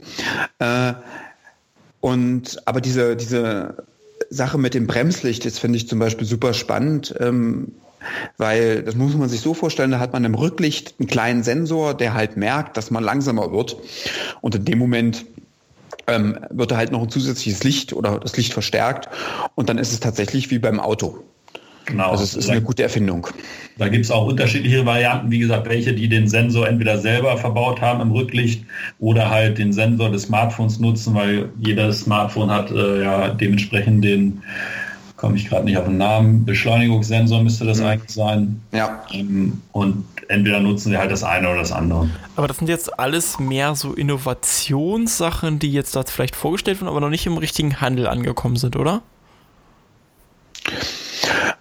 [0.57, 0.93] Äh,
[2.01, 3.85] und aber diese, diese
[4.31, 7.13] Sache mit dem Bremslicht, das finde ich zum Beispiel super spannend.
[7.19, 7.71] Ähm,
[8.37, 11.93] weil das muss man sich so vorstellen, da hat man im Rücklicht einen kleinen Sensor,
[11.93, 13.77] der halt merkt, dass man langsamer wird.
[14.41, 15.25] Und in dem Moment
[16.07, 19.09] ähm, wird da halt noch ein zusätzliches Licht oder das Licht verstärkt
[19.55, 21.23] und dann ist es tatsächlich wie beim Auto.
[21.85, 22.11] Genau.
[22.11, 23.27] Also es ist eine gute Erfindung.
[23.77, 27.79] Da gibt es auch unterschiedliche Varianten, wie gesagt, welche, die den Sensor entweder selber verbaut
[27.81, 28.65] haben im Rücklicht
[28.99, 34.41] oder halt den Sensor des Smartphones nutzen, weil jedes Smartphone hat äh, ja dementsprechend den
[35.15, 37.85] komme ich gerade nicht auf den Namen, Beschleunigungssensor müsste das mhm.
[37.85, 38.61] eigentlich sein.
[38.73, 39.03] Ja.
[39.11, 42.09] Ähm, und entweder nutzen sie halt das eine oder das andere.
[42.35, 47.01] Aber das sind jetzt alles mehr so Innovationssachen, die jetzt da vielleicht vorgestellt wurden, aber
[47.01, 49.01] noch nicht im richtigen Handel angekommen sind, oder?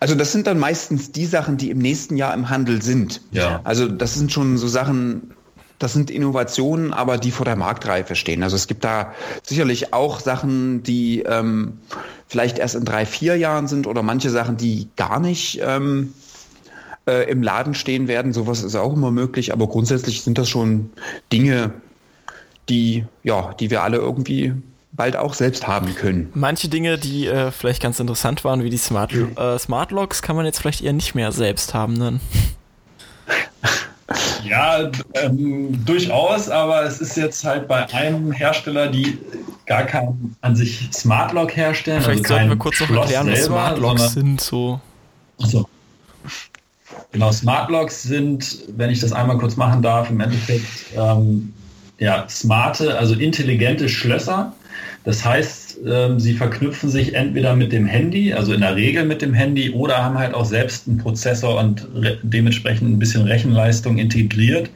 [0.01, 3.23] Also das sind dann meistens die Sachen, die im nächsten Jahr im Handel sind.
[3.31, 3.61] Ja.
[3.65, 5.35] Also das sind schon so Sachen,
[5.79, 8.43] das sind Innovationen, aber die vor der Marktreife stehen.
[8.43, 11.79] Also es gibt da sicherlich auch Sachen, die ähm,
[12.27, 16.13] vielleicht erst in drei, vier Jahren sind oder manche Sachen, die gar nicht ähm,
[17.07, 18.33] äh, im Laden stehen werden.
[18.33, 20.91] Sowas ist auch immer möglich, aber grundsätzlich sind das schon
[21.33, 21.73] Dinge,
[22.69, 24.53] die, ja, die wir alle irgendwie
[24.93, 26.31] bald auch selbst haben können.
[26.35, 30.37] Manche Dinge, die äh, vielleicht ganz interessant waren, wie die Smart, äh, Smart Locks, kann
[30.37, 31.95] man jetzt vielleicht eher nicht mehr selbst haben.
[31.95, 32.21] Ne?
[34.45, 39.19] Ja, ähm, durchaus, aber es ist jetzt halt bei einem Hersteller, die
[39.65, 42.03] gar kein an sich Smart Lock herstellen.
[42.03, 44.41] Vielleicht also sollten wir kurz noch erklären, was Smart Locks sind.
[44.43, 44.81] So.
[45.43, 45.67] Achso.
[47.15, 51.53] Genau, Smart Locks sind, wenn ich das einmal kurz machen darf, im Endeffekt ähm,
[52.01, 54.53] ja, smarte, also intelligente Schlösser.
[55.05, 59.23] Das heißt, ähm, sie verknüpfen sich entweder mit dem Handy, also in der Regel mit
[59.23, 61.87] dem Handy, oder haben halt auch selbst einen Prozessor und
[62.25, 64.69] dementsprechend ein bisschen Rechenleistung integriert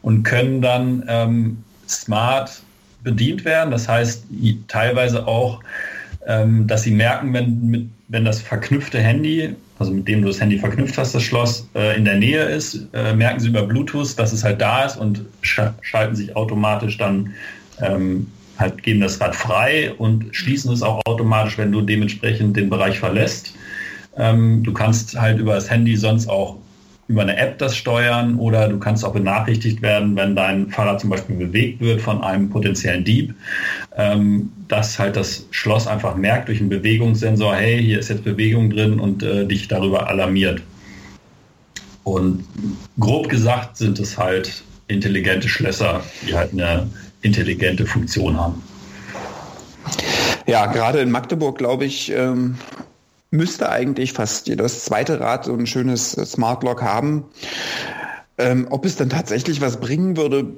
[0.00, 2.62] und können dann ähm, smart
[3.02, 3.72] bedient werden.
[3.72, 4.26] Das heißt
[4.68, 5.60] teilweise auch,
[6.24, 10.58] ähm, dass sie merken, wenn, wenn das verknüpfte Handy, also mit dem du das Handy
[10.58, 14.32] verknüpft hast, das Schloss äh, in der Nähe ist, äh, merken sie über Bluetooth, dass
[14.32, 17.32] es halt da ist und sch schalten sich automatisch dann
[17.80, 18.26] ähm,
[18.58, 22.98] halt geben das Rad frei und schließen es auch automatisch, wenn du dementsprechend den Bereich
[22.98, 23.54] verlässt.
[24.18, 26.58] Ähm, du kannst halt über das Handy sonst auch
[27.10, 31.10] über eine App das steuern oder du kannst auch benachrichtigt werden, wenn dein Fahrrad zum
[31.10, 33.34] Beispiel bewegt wird von einem potenziellen Dieb,
[33.96, 38.70] ähm, dass halt das Schloss einfach merkt durch einen Bewegungssensor, hey, hier ist jetzt Bewegung
[38.70, 40.62] drin und äh, dich darüber alarmiert.
[42.04, 42.44] Und
[43.00, 46.88] grob gesagt sind es halt intelligente Schlösser, die halt eine
[47.22, 48.62] intelligente Funktion haben.
[50.46, 52.54] Ja, gerade in Magdeburg, glaube ich, ähm,
[53.30, 57.24] müsste eigentlich fast jedes zweite Rad so ein schönes Smart Lock haben.
[58.38, 60.56] Ähm, ob es dann tatsächlich was bringen würde,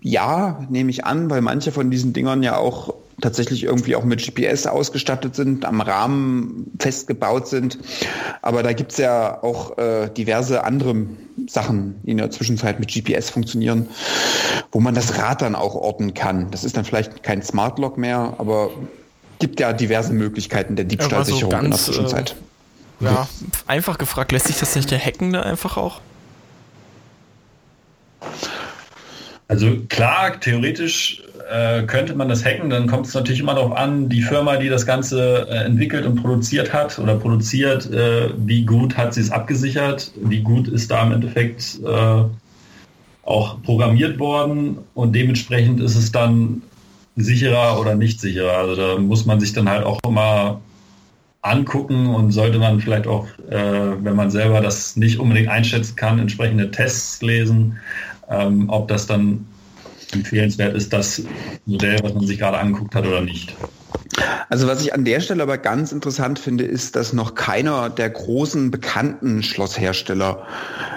[0.00, 4.24] ja, nehme ich an, weil manche von diesen Dingern ja auch tatsächlich irgendwie auch mit
[4.24, 7.78] GPS ausgestattet sind, am Rahmen festgebaut sind.
[8.42, 11.06] Aber da gibt's ja auch äh, diverse andere
[11.48, 13.88] Sachen, die in der Zwischenzeit mit GPS funktionieren,
[14.70, 16.50] wo man das Rad dann auch orten kann.
[16.50, 18.70] Das ist dann vielleicht kein Smart Lock mehr, aber
[19.38, 22.36] gibt ja diverse Möglichkeiten der Diebstahlsicherung ja, so ganz, in der Zwischenzeit.
[23.00, 23.28] Äh, ja,
[23.66, 26.00] einfach gefragt, lässt sich das nicht der Hacken da einfach auch?
[29.48, 34.08] Also klar, theoretisch äh, könnte man das hacken, dann kommt es natürlich immer darauf an,
[34.08, 38.96] die Firma, die das Ganze äh, entwickelt und produziert hat oder produziert, äh, wie gut
[38.96, 42.24] hat sie es abgesichert, wie gut ist da im Endeffekt äh,
[43.22, 44.78] auch programmiert worden?
[44.94, 46.62] Und dementsprechend ist es dann
[47.16, 48.58] sicherer oder nicht sicherer.
[48.58, 50.60] Also da muss man sich dann halt auch immer
[51.42, 56.18] angucken und sollte man vielleicht auch, äh, wenn man selber das nicht unbedingt einschätzen kann,
[56.18, 57.78] entsprechende Tests lesen,
[58.28, 59.46] ähm, ob das dann
[60.12, 61.22] empfehlenswert ist, das
[61.66, 63.56] Modell, was man sich gerade angeguckt hat oder nicht.
[64.48, 68.10] Also was ich an der Stelle aber ganz interessant finde, ist, dass noch keiner der
[68.10, 70.46] großen bekannten Schlosshersteller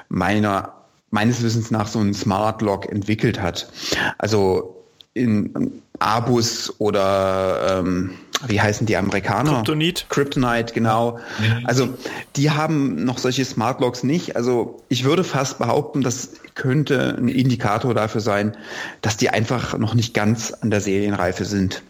[0.10, 0.74] meiner,
[1.12, 3.70] meines Wissens nach so einen Smart Lock entwickelt hat.
[4.18, 8.12] Also in Abus oder ähm,
[8.48, 9.56] wie heißen die Amerikaner?
[9.56, 10.06] Kryptonite.
[10.10, 11.20] Kryptonite, genau.
[11.66, 11.90] Also
[12.36, 14.36] die haben noch solche Smart Locks nicht.
[14.36, 18.56] Also ich würde fast behaupten, das könnte ein Indikator dafür sein,
[19.02, 21.84] dass die einfach noch nicht ganz an der Serienreife sind.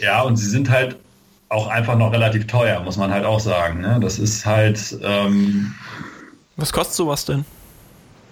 [0.00, 0.96] Ja, und sie sind halt
[1.48, 3.80] auch einfach noch relativ teuer, muss man halt auch sagen.
[3.80, 3.98] Ne?
[4.00, 4.98] Das ist halt.
[5.02, 5.74] Ähm,
[6.56, 7.44] Was kostet sowas denn?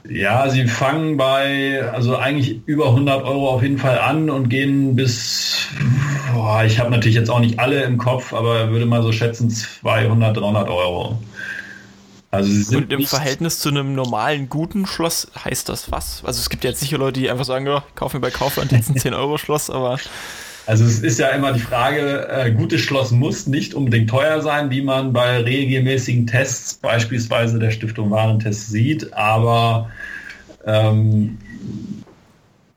[0.06, 4.94] Ja, sie fangen bei, also eigentlich über 100 Euro auf jeden Fall an und gehen
[4.94, 5.68] bis,
[6.34, 9.48] boah, ich habe natürlich jetzt auch nicht alle im Kopf, aber würde mal so schätzen
[9.48, 11.18] 200, 300 Euro.
[12.30, 16.22] Also sie sind und im Verhältnis zu einem normalen guten Schloss heißt das was?
[16.24, 18.90] Also es gibt jetzt sicher Leute, die einfach sagen, ja, kauf mir bei Kaufland jetzt
[18.90, 19.98] ein 10 Euro Schloss, aber
[20.66, 24.70] also es ist ja immer die Frage, äh, gutes Schloss muss nicht unbedingt teuer sein,
[24.70, 29.90] wie man bei regelmäßigen Tests, beispielsweise der Stiftung Warentest sieht, aber
[30.66, 31.38] ähm,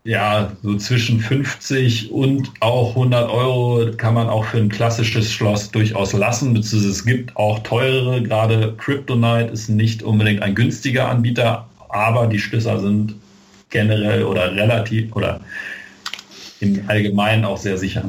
[0.03, 5.71] ja, so zwischen 50 und auch 100 Euro kann man auch für ein klassisches Schloss
[5.71, 11.67] durchaus lassen, beziehungsweise es gibt auch teurere, gerade Kryptonite ist nicht unbedingt ein günstiger Anbieter,
[11.89, 13.15] aber die Schlösser sind
[13.69, 15.41] generell oder relativ oder
[16.59, 18.05] im Allgemeinen auch sehr sicher.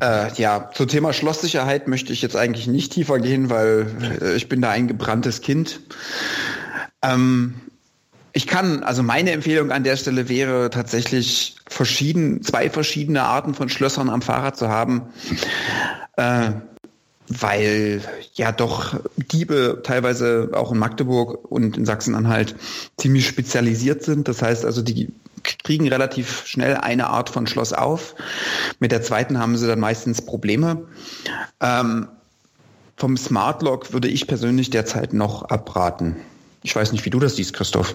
[0.00, 0.26] Ja.
[0.26, 3.86] Äh, ja, zum Thema Schlosssicherheit möchte ich jetzt eigentlich nicht tiefer gehen, weil
[4.20, 5.80] äh, ich bin da ein gebranntes Kind.
[7.02, 7.54] Ähm,
[8.32, 13.68] ich kann, also meine Empfehlung an der Stelle wäre tatsächlich verschieden, zwei verschiedene Arten von
[13.68, 15.02] Schlössern am Fahrrad zu haben.
[16.16, 16.52] Äh,
[17.30, 18.02] weil
[18.34, 22.56] ja doch Diebe teilweise auch in Magdeburg und in Sachsen-Anhalt
[22.96, 24.26] ziemlich spezialisiert sind.
[24.26, 28.14] Das heißt also, die kriegen relativ schnell eine Art von Schloss auf.
[28.78, 30.82] Mit der zweiten haben sie dann meistens Probleme.
[31.60, 32.08] Ähm,
[32.96, 36.16] vom Smart Lock würde ich persönlich derzeit noch abraten.
[36.62, 37.94] Ich weiß nicht, wie du das siehst, Christoph.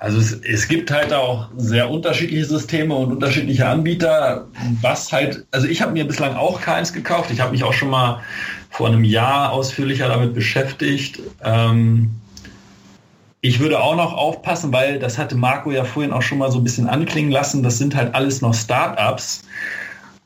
[0.00, 4.48] Also es, es, gibt halt auch sehr unterschiedliche Systeme und unterschiedliche Anbieter.
[4.80, 7.30] Was halt, also ich habe mir bislang auch keins gekauft.
[7.30, 8.20] Ich habe mich auch schon mal
[8.70, 11.20] vor einem Jahr ausführlicher damit beschäftigt.
[11.44, 12.10] Ähm,
[13.44, 16.58] ich würde auch noch aufpassen, weil das hatte Marco ja vorhin auch schon mal so
[16.58, 17.64] ein bisschen anklingen lassen.
[17.64, 19.42] Das sind halt alles noch Startups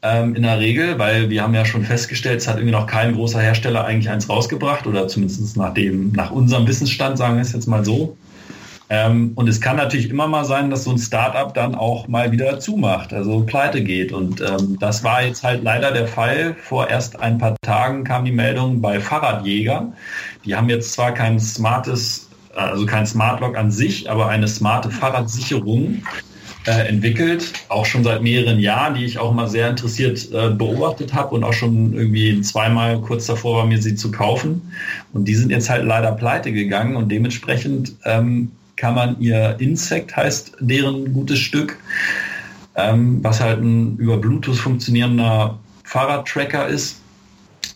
[0.02, 3.14] ähm, in der Regel, weil wir haben ja schon festgestellt, es hat irgendwie noch kein
[3.14, 7.54] großer Hersteller eigentlich eins rausgebracht oder zumindest nach dem, nach unserem Wissensstand, sagen wir es
[7.54, 8.18] jetzt mal so.
[8.88, 12.30] Ähm, und es kann natürlich immer mal sein, dass so ein Startup dann auch mal
[12.30, 14.12] wieder zumacht, also pleite geht.
[14.12, 16.54] Und ähm, das war jetzt halt leider der Fall.
[16.60, 19.92] Vor erst ein paar Tagen kam die Meldung bei Fahrradjäger.
[20.44, 22.25] Die haben jetzt zwar kein smartes,
[22.56, 26.02] also kein Smart Lock an sich, aber eine smarte Fahrradsicherung
[26.66, 31.14] äh, entwickelt, auch schon seit mehreren Jahren, die ich auch mal sehr interessiert äh, beobachtet
[31.14, 34.72] habe und auch schon irgendwie zweimal kurz davor war, mir sie zu kaufen.
[35.12, 40.16] Und die sind jetzt halt leider pleite gegangen und dementsprechend ähm, kann man ihr Insect
[40.16, 41.78] heißt deren gutes Stück,
[42.74, 47.00] ähm, was halt ein über Bluetooth funktionierender Fahrradtracker ist,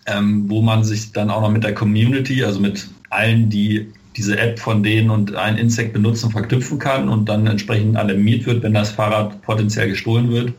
[0.06, 4.38] ähm, wo man sich dann auch noch mit der Community, also mit allen, die diese
[4.38, 8.74] App von denen und ein Insect benutzen, verknüpfen kann und dann entsprechend alarmiert wird, wenn
[8.74, 10.52] das Fahrrad potenziell gestohlen wird.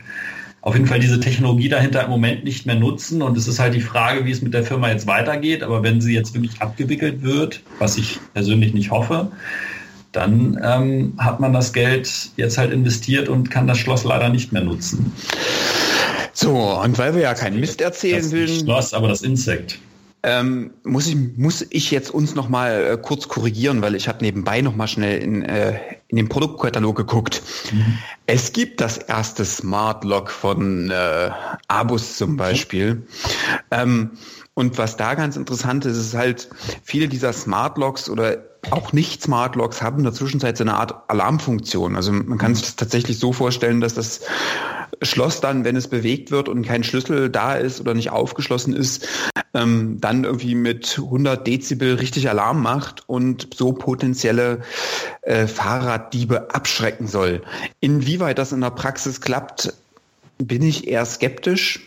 [0.61, 3.73] Auf jeden Fall diese Technologie dahinter im Moment nicht mehr nutzen und es ist halt
[3.73, 5.63] die Frage, wie es mit der Firma jetzt weitergeht.
[5.63, 9.31] Aber wenn sie jetzt wirklich abgewickelt wird, was ich persönlich nicht hoffe,
[10.11, 14.51] dann ähm, hat man das Geld jetzt halt investiert und kann das Schloss leider nicht
[14.51, 15.11] mehr nutzen.
[16.33, 18.47] So, und weil wir ja keinen Mist erzählen das will.
[18.47, 19.79] Schloss, aber das Insekt.
[20.23, 24.23] Ähm, muss ich muss ich jetzt uns noch mal äh, kurz korrigieren, weil ich habe
[24.23, 25.79] nebenbei noch mal schnell in, äh,
[26.09, 27.41] in den Produktkatalog geguckt.
[27.71, 27.97] Mhm.
[28.27, 31.31] Es gibt das erste Smart Lock von äh,
[31.67, 32.95] Abus zum Beispiel.
[32.95, 33.03] Mhm.
[33.71, 34.11] Ähm,
[34.53, 36.49] und was da ganz interessant ist, ist halt
[36.83, 38.37] viele dieser Smart Locks oder
[38.69, 41.95] auch nicht Smart Locks haben in der Zwischenzeit so eine Art Alarmfunktion.
[41.95, 44.21] Also man kann sich das tatsächlich so vorstellen, dass das
[45.01, 49.07] Schloss dann, wenn es bewegt wird und kein Schlüssel da ist oder nicht aufgeschlossen ist,
[49.53, 54.61] ähm, dann irgendwie mit 100 Dezibel richtig Alarm macht und so potenzielle
[55.21, 57.41] äh, Fahrraddiebe abschrecken soll.
[57.79, 59.73] Inwieweit das in der Praxis klappt,
[60.37, 61.79] bin ich eher skeptisch,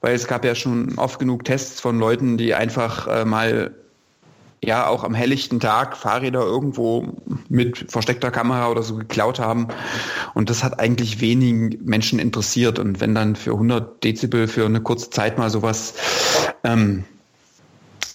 [0.00, 3.74] weil es gab ja schon oft genug Tests von Leuten, die einfach äh, mal
[4.64, 7.08] ja auch am helllichten Tag Fahrräder irgendwo
[7.48, 9.68] mit versteckter Kamera oder so geklaut haben.
[10.34, 12.78] Und das hat eigentlich wenigen Menschen interessiert.
[12.78, 15.94] Und wenn dann für 100 Dezibel für eine kurze Zeit mal sowas
[16.64, 17.04] ähm,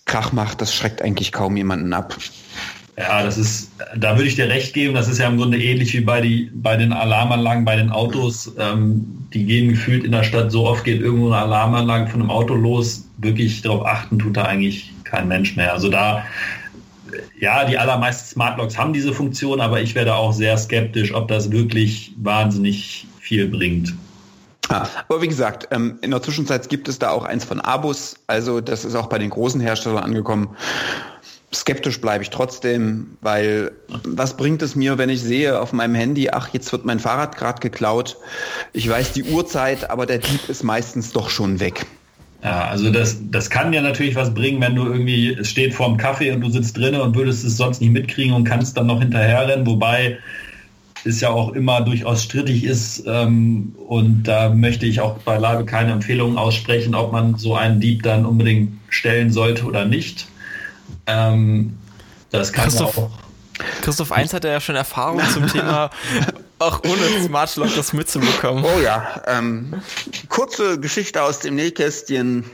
[0.05, 2.17] Krach macht, das schreckt eigentlich kaum jemanden ab.
[2.97, 5.93] Ja, das ist, da würde ich dir recht geben, das ist ja im Grunde ähnlich
[5.93, 8.51] wie bei, die, bei den Alarmanlagen, bei den Autos.
[8.57, 12.31] Ähm, die gehen gefühlt in der Stadt, so oft geht irgendwo eine Alarmanlage von einem
[12.31, 13.05] Auto los.
[13.17, 15.73] Wirklich darauf achten tut da eigentlich kein Mensch mehr.
[15.73, 16.25] Also da,
[17.39, 21.27] ja, die allermeisten Smart Locks haben diese Funktion, aber ich werde auch sehr skeptisch, ob
[21.27, 23.93] das wirklich wahnsinnig viel bringt.
[24.69, 28.15] Ah, aber wie gesagt, ähm, in der Zwischenzeit gibt es da auch eins von Abus,
[28.27, 30.55] also das ist auch bei den großen Herstellern angekommen.
[31.53, 33.71] Skeptisch bleibe ich trotzdem, weil
[34.03, 37.37] was bringt es mir, wenn ich sehe auf meinem Handy, ach, jetzt wird mein Fahrrad
[37.37, 38.17] gerade geklaut.
[38.73, 41.85] Ich weiß die Uhrzeit, aber der Dieb ist meistens doch schon weg.
[42.43, 45.97] Ja, also das, das kann ja natürlich was bringen, wenn du irgendwie, es steht vorm
[45.97, 48.99] Kaffee und du sitzt drinnen und würdest es sonst nicht mitkriegen und kannst dann noch
[48.99, 50.19] hinterherrennen, wobei
[51.05, 55.91] es ja auch immer durchaus strittig ist ähm, und da möchte ich auch beileibe keine
[55.91, 60.27] Empfehlungen aussprechen, ob man so einen Dieb dann unbedingt stellen sollte oder nicht.
[61.05, 61.77] Ähm,
[62.31, 63.09] das kann Christoph, auch.
[63.81, 65.89] Christoph 1 hat ja schon Erfahrung zum Thema,
[66.59, 68.63] auch ohne Smart Lock das mitzubekommen.
[68.63, 69.81] Oh ja, ähm,
[70.29, 72.45] kurze Geschichte aus dem Nähkästchen.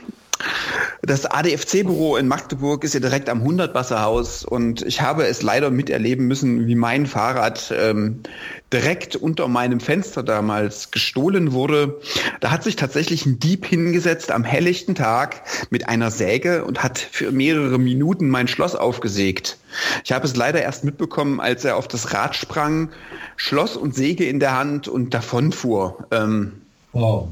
[1.02, 6.26] Das ADFC-Büro in Magdeburg ist ja direkt am Hundertwasserhaus und ich habe es leider miterleben
[6.26, 8.20] müssen, wie mein Fahrrad ähm,
[8.72, 12.00] direkt unter meinem Fenster damals gestohlen wurde.
[12.40, 16.98] Da hat sich tatsächlich ein Dieb hingesetzt am helllichten Tag mit einer Säge und hat
[16.98, 19.58] für mehrere Minuten mein Schloss aufgesägt.
[20.04, 22.90] Ich habe es leider erst mitbekommen, als er auf das Rad sprang,
[23.36, 26.06] Schloss und Säge in der Hand und davonfuhr.
[26.10, 26.52] Ähm,
[26.94, 27.28] Wow.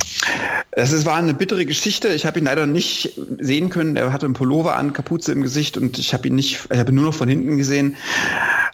[0.74, 2.08] Es war eine bittere Geschichte.
[2.08, 3.96] Ich habe ihn leider nicht sehen können.
[3.96, 6.92] Er hatte einen Pullover an, Kapuze im Gesicht und ich habe ihn nicht, ich habe
[6.92, 7.96] nur noch von hinten gesehen.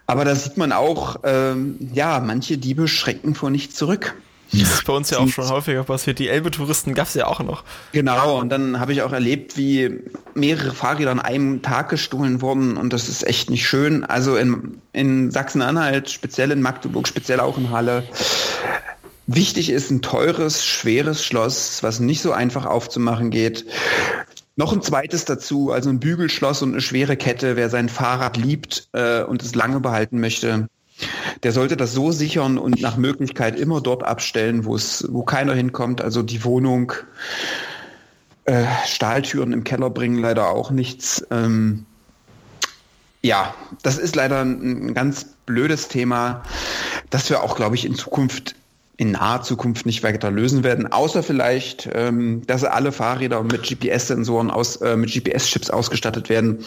[0.07, 4.15] Aber da sieht man auch, ähm, ja, manche Diebe schrecken vor nichts zurück.
[4.53, 6.19] Das ist bei uns ja auch schon häufiger passiert.
[6.19, 7.65] Die Elbe-Touristen gab es ja auch noch.
[7.93, 10.01] Genau, und dann habe ich auch erlebt, wie
[10.35, 14.05] mehrere Fahrräder an einem Tag gestohlen wurden und das ist echt nicht schön.
[14.05, 18.05] Also in, in Sachsen-Anhalt, speziell in Magdeburg, speziell auch in Halle,
[19.31, 23.67] Wichtig ist ein teures, schweres Schloss, was nicht so einfach aufzumachen geht.
[24.57, 27.55] Noch ein zweites dazu, also ein Bügelschloss und eine schwere Kette.
[27.55, 30.67] Wer sein Fahrrad liebt äh, und es lange behalten möchte,
[31.43, 35.53] der sollte das so sichern und nach Möglichkeit immer dort abstellen, wo es, wo keiner
[35.53, 36.01] hinkommt.
[36.01, 36.95] Also die Wohnung,
[38.47, 41.27] äh, Stahltüren im Keller bringen leider auch nichts.
[41.31, 41.85] Ähm,
[43.21, 46.43] ja, das ist leider ein, ein ganz blödes Thema,
[47.11, 48.55] das wir auch, glaube ich, in Zukunft
[48.99, 54.51] in naher Zukunft nicht weiter lösen werden, außer vielleicht, ähm, dass alle Fahrräder mit GPS-Sensoren
[54.51, 56.59] aus, äh, mit GPS-Chips ausgestattet werden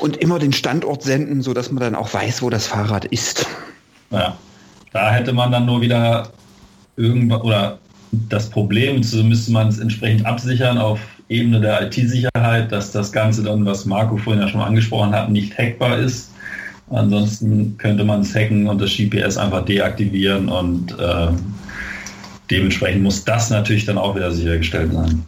[0.00, 3.46] und immer den Standort senden, so dass man dann auch weiß, wo das Fahrrad ist.
[4.10, 4.36] Ja,
[4.92, 6.28] da hätte man dann nur wieder
[6.96, 7.78] irgendwas oder
[8.10, 10.98] das Problem, so müsste man es entsprechend absichern auf
[11.28, 15.56] Ebene der IT-Sicherheit, dass das Ganze dann, was Marco vorhin ja schon angesprochen hat, nicht
[15.56, 16.31] hackbar ist
[16.92, 21.28] Ansonsten könnte man es hacken und das GPS einfach deaktivieren und äh,
[22.50, 25.26] dementsprechend muss das natürlich dann auch wieder sichergestellt sein.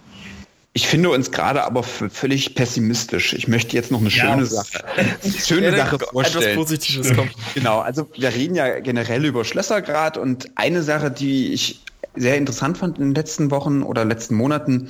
[0.77, 3.33] Ich finde uns gerade aber völlig pessimistisch.
[3.33, 4.85] Ich möchte jetzt noch eine schöne ja, Sache,
[5.45, 6.45] schöne ja, Sache vorstellen.
[6.45, 7.31] Etwas Positives kommt.
[7.55, 11.81] Genau, also wir reden ja generell über Schlösser gerade und eine Sache, die ich
[12.17, 14.89] sehr interessant fand in den letzten Wochen oder letzten Monaten,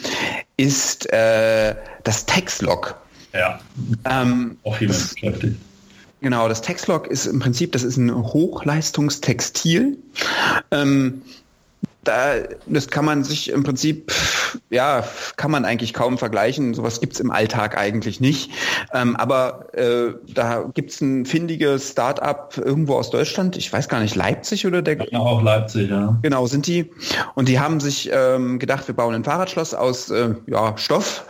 [0.56, 2.96] ist äh, das Textlog.
[3.34, 3.60] Ja.
[4.08, 5.56] Ähm, auch viel beschäftigt.
[6.24, 9.98] Genau, das Textlog ist im Prinzip, das ist ein Hochleistungstextil.
[10.70, 11.20] Ähm,
[12.04, 12.34] da,
[12.66, 14.12] das kann man sich im Prinzip,
[14.70, 15.04] ja,
[15.36, 16.74] kann man eigentlich kaum vergleichen.
[16.74, 18.50] Sowas gibt's im Alltag eigentlich nicht.
[18.92, 24.14] Ähm, aber äh, da gibt's ein findiges Start-up irgendwo aus Deutschland, ich weiß gar nicht,
[24.14, 25.10] Leipzig oder der?
[25.10, 26.18] Ja, auch Leipzig, ja.
[26.22, 26.90] Genau, sind die.
[27.34, 31.24] Und die haben sich ähm, gedacht, wir bauen ein Fahrradschloss aus äh, ja, Stoff.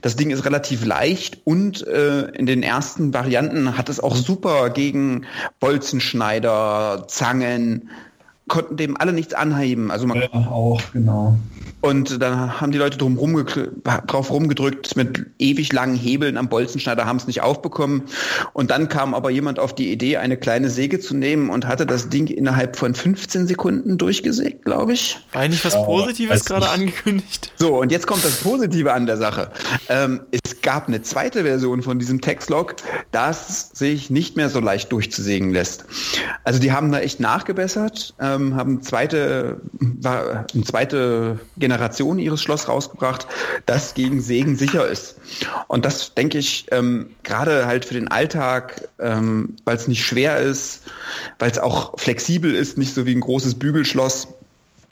[0.00, 4.70] Das Ding ist relativ leicht und äh, in den ersten Varianten hat es auch super
[4.70, 5.26] gegen
[5.60, 7.90] Bolzenschneider, Zangen,
[8.52, 9.90] konnten dem alle nichts anheben.
[9.90, 11.38] Also man ja, auch, genau.
[11.82, 13.18] Und dann haben die Leute drum
[14.06, 18.04] drauf rumgedrückt mit ewig langen Hebeln am Bolzenschneider, haben es nicht aufbekommen.
[18.52, 21.84] Und dann kam aber jemand auf die Idee, eine kleine Säge zu nehmen und hatte
[21.84, 25.18] das Ding innerhalb von 15 Sekunden durchgesägt, glaube ich.
[25.32, 27.52] Eigentlich was Positives gerade angekündigt.
[27.56, 29.50] So, und jetzt kommt das Positive an der Sache.
[29.88, 32.76] Ähm, es gab eine zweite Version von diesem Textlog,
[33.10, 35.84] das sich nicht mehr so leicht durchzusägen lässt.
[36.44, 42.42] Also die haben da echt nachgebessert, ähm, haben zweite, war, eine zweite Generation Generation ihres
[42.42, 43.26] Schloss rausgebracht,
[43.64, 45.16] das gegen Segen sicher ist.
[45.68, 50.38] Und das denke ich ähm, gerade halt für den Alltag, ähm, weil es nicht schwer
[50.38, 50.82] ist,
[51.38, 54.28] weil es auch flexibel ist, nicht so wie ein großes Bügelschloss,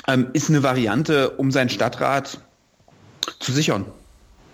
[0.09, 2.39] ähm, ist eine Variante, um sein Stadtrat
[3.39, 3.85] zu sichern.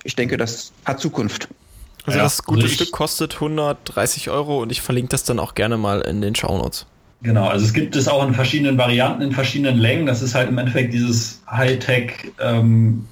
[0.03, 1.49] Ich denke, das hat Zukunft.
[2.05, 5.55] Also ja, das gute also Stück kostet 130 Euro und ich verlinke das dann auch
[5.55, 6.87] gerne mal in den Shownotes.
[7.23, 10.07] Genau, also es gibt es auch in verschiedenen Varianten, in verschiedenen Längen.
[10.07, 13.07] Das ist halt im Endeffekt dieses Hightech ähm,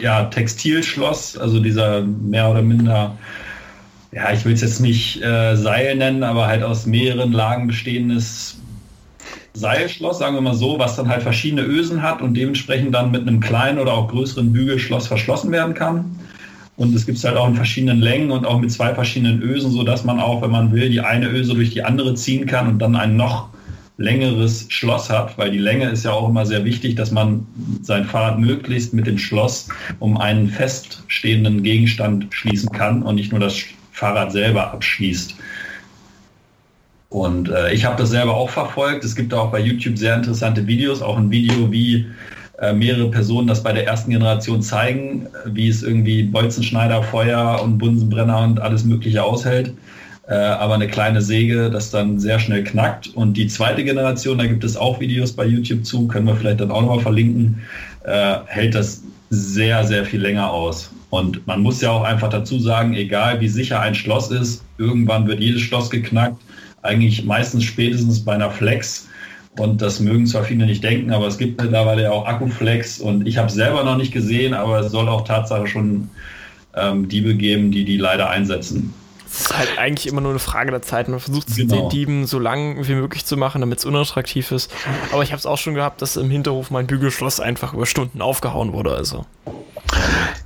[0.00, 3.16] ja, Textilschloss, also dieser mehr oder minder,
[4.12, 8.58] ja, ich will es jetzt nicht äh, Seil nennen, aber halt aus mehreren Lagen bestehendes
[9.54, 13.22] Seilschloss, sagen wir mal so, was dann halt verschiedene Ösen hat und dementsprechend dann mit
[13.22, 16.18] einem kleinen oder auch größeren Bügelschloss verschlossen werden kann.
[16.82, 19.70] Und es gibt es halt auch in verschiedenen Längen und auch mit zwei verschiedenen Ösen,
[19.70, 22.80] sodass man auch, wenn man will, die eine Öse durch die andere ziehen kann und
[22.80, 23.50] dann ein noch
[23.98, 27.46] längeres Schloss hat, weil die Länge ist ja auch immer sehr wichtig, dass man
[27.82, 29.68] sein Fahrrad möglichst mit dem Schloss
[30.00, 33.62] um einen feststehenden Gegenstand schließen kann und nicht nur das
[33.92, 35.36] Fahrrad selber abschließt.
[37.10, 39.04] Und äh, ich habe das selber auch verfolgt.
[39.04, 42.06] Es gibt auch bei YouTube sehr interessante Videos, auch ein Video, wie
[42.58, 47.78] äh, mehrere Personen das bei der ersten Generation zeigen, wie es irgendwie Bolzenschneider, Feuer und
[47.78, 49.72] Bunsenbrenner und alles Mögliche aushält.
[50.28, 53.08] Äh, aber eine kleine Säge, das dann sehr schnell knackt.
[53.14, 56.60] Und die zweite Generation, da gibt es auch Videos bei YouTube zu, können wir vielleicht
[56.60, 57.62] dann auch nochmal verlinken,
[58.04, 60.92] äh, hält das sehr, sehr viel länger aus.
[61.10, 65.26] Und man muss ja auch einfach dazu sagen, egal wie sicher ein Schloss ist, irgendwann
[65.26, 66.40] wird jedes Schloss geknackt.
[66.82, 69.08] Eigentlich meistens spätestens bei einer Flex
[69.58, 73.26] und das mögen zwar viele nicht denken, aber es gibt mittlerweile ja auch Akkuflex und
[73.26, 76.08] ich habe es selber noch nicht gesehen, aber es soll auch Tatsache schon
[76.74, 78.94] ähm, Diebe geben, die die leider einsetzen.
[79.26, 81.08] Es ist halt eigentlich immer nur eine Frage der Zeit.
[81.08, 81.74] Man versucht es genau.
[81.74, 84.70] den Dieben so lang wie möglich zu machen, damit es unattraktiv ist.
[85.10, 88.20] Aber ich habe es auch schon gehabt, dass im Hinterhof mein Bügelschloss einfach über Stunden
[88.20, 88.94] aufgehauen wurde.
[88.94, 89.24] Also.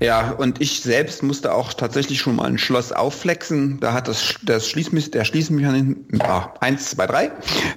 [0.01, 3.81] Ja, und ich selbst musste auch tatsächlich schon mal ein Schloss aufflexen.
[3.81, 7.31] Da hat das, das Schließme der Schließmechanismus, ah, eins, zwei, drei,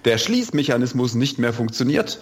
[0.05, 2.19] der Schließmechanismus nicht mehr funktioniert.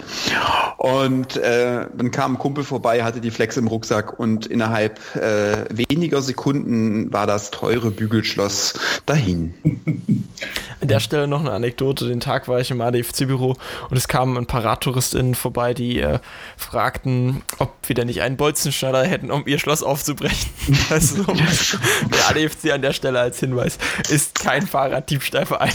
[0.77, 5.65] Und äh, dann kam ein Kumpel vorbei, hatte die Flex im Rucksack und innerhalb äh,
[5.71, 9.53] weniger Sekunden war das teure Bügelschloss dahin.
[10.79, 12.07] An der Stelle noch eine Anekdote.
[12.07, 13.55] Den Tag war ich im ADFC-Büro
[13.89, 16.19] und es kamen ein paar RadtouristInnen vorbei, die äh,
[16.55, 20.49] fragten, ob wir denn nicht einen Bolzenschneider hätten, um ihr Schloss aufzubrechen.
[20.89, 23.77] Also, der ADFC an der Stelle als Hinweis
[24.09, 25.73] ist kein Fahrraddiebstahlverein.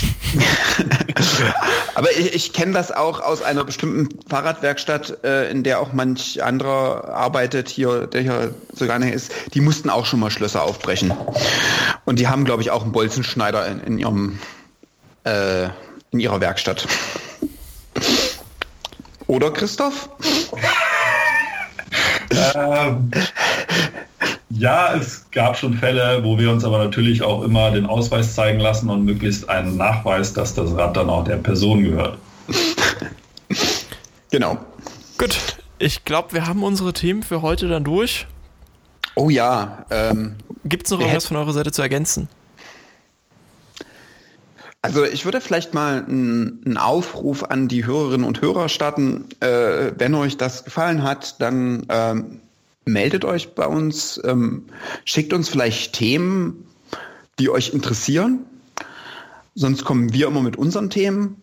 [1.94, 6.42] Aber ich, ich kenne das auch aus einer bestimmten Fahrradwerkstatt, äh, in der auch manch
[6.42, 9.32] anderer arbeitet, hier, der hier sogar nicht ist.
[9.54, 11.12] Die mussten auch schon mal Schlösser aufbrechen.
[12.04, 14.38] Und die haben, glaube ich, auch einen Bolzenschneider in, in ihrem
[15.24, 15.68] äh,
[16.12, 16.86] in ihrer Werkstatt.
[19.26, 20.08] Oder Christoph?
[22.54, 23.10] ähm,
[24.50, 28.60] ja, es gab schon Fälle, wo wir uns aber natürlich auch immer den Ausweis zeigen
[28.60, 32.18] lassen und möglichst einen Nachweis, dass das Rad dann auch der Person gehört.
[34.30, 34.58] genau.
[35.18, 35.36] Gut,
[35.78, 38.26] ich glaube, wir haben unsere Themen für heute dann durch.
[39.14, 39.84] Oh ja.
[39.90, 42.28] Ähm, Gibt es noch irgendwas von eurer Seite zu ergänzen?
[44.80, 49.26] Also ich würde vielleicht mal einen Aufruf an die Hörerinnen und Hörer starten.
[49.38, 52.40] Äh, wenn euch das gefallen hat, dann ähm,
[52.84, 54.66] meldet euch bei uns, ähm,
[55.04, 56.66] schickt uns vielleicht Themen,
[57.38, 58.40] die euch interessieren.
[59.54, 61.42] Sonst kommen wir immer mit unseren Themen.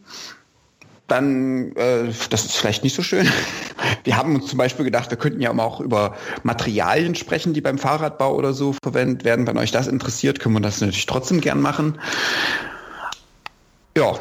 [1.07, 3.27] Dann, äh, das ist vielleicht nicht so schön.
[4.03, 7.77] Wir haben uns zum Beispiel gedacht, wir könnten ja auch über Materialien sprechen, die beim
[7.77, 9.45] Fahrradbau oder so verwendet werden.
[9.45, 11.99] Wenn euch das interessiert, können wir das natürlich trotzdem gern machen.
[13.97, 14.19] Ja.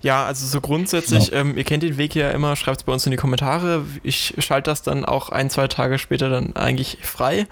[0.00, 1.38] Ja, also so grundsätzlich, ja.
[1.40, 3.84] ähm, ihr kennt den Weg ja immer, schreibt es bei uns in die Kommentare.
[4.04, 7.46] Ich schalte das dann auch ein, zwei Tage später dann eigentlich frei.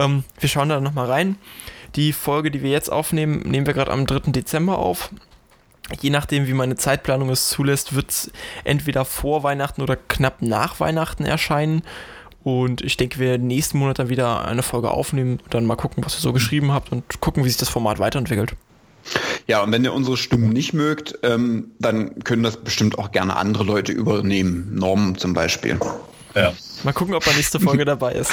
[0.00, 1.36] Ähm, wir schauen da nochmal rein.
[1.94, 4.32] Die Folge, die wir jetzt aufnehmen, nehmen wir gerade am 3.
[4.32, 5.10] Dezember auf.
[6.00, 8.32] Je nachdem, wie meine Zeitplanung es zulässt, wird es
[8.64, 11.82] entweder vor Weihnachten oder knapp nach Weihnachten erscheinen.
[12.42, 16.16] Und ich denke, wir nächsten Monat dann wieder eine Folge aufnehmen, dann mal gucken, was
[16.16, 18.56] ihr so geschrieben habt und gucken, wie sich das Format weiterentwickelt.
[19.46, 23.36] Ja, und wenn ihr unsere Stimmen nicht mögt, ähm, dann können das bestimmt auch gerne
[23.36, 24.74] andere Leute übernehmen.
[24.74, 25.78] Normen zum Beispiel.
[26.34, 26.52] Ja.
[26.82, 28.32] Mal gucken, ob er nächste Folge dabei ist.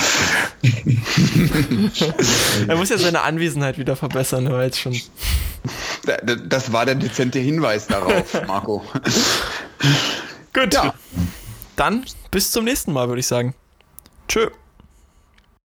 [2.67, 4.99] er muss ja seine Anwesenheit wieder verbessern, hör jetzt schon.
[6.47, 8.83] Das war der dezente Hinweis darauf, Marco.
[10.53, 10.73] Gut.
[10.73, 10.93] Ja.
[11.75, 13.53] Dann bis zum nächsten Mal, würde ich sagen.
[14.27, 14.49] Tschö.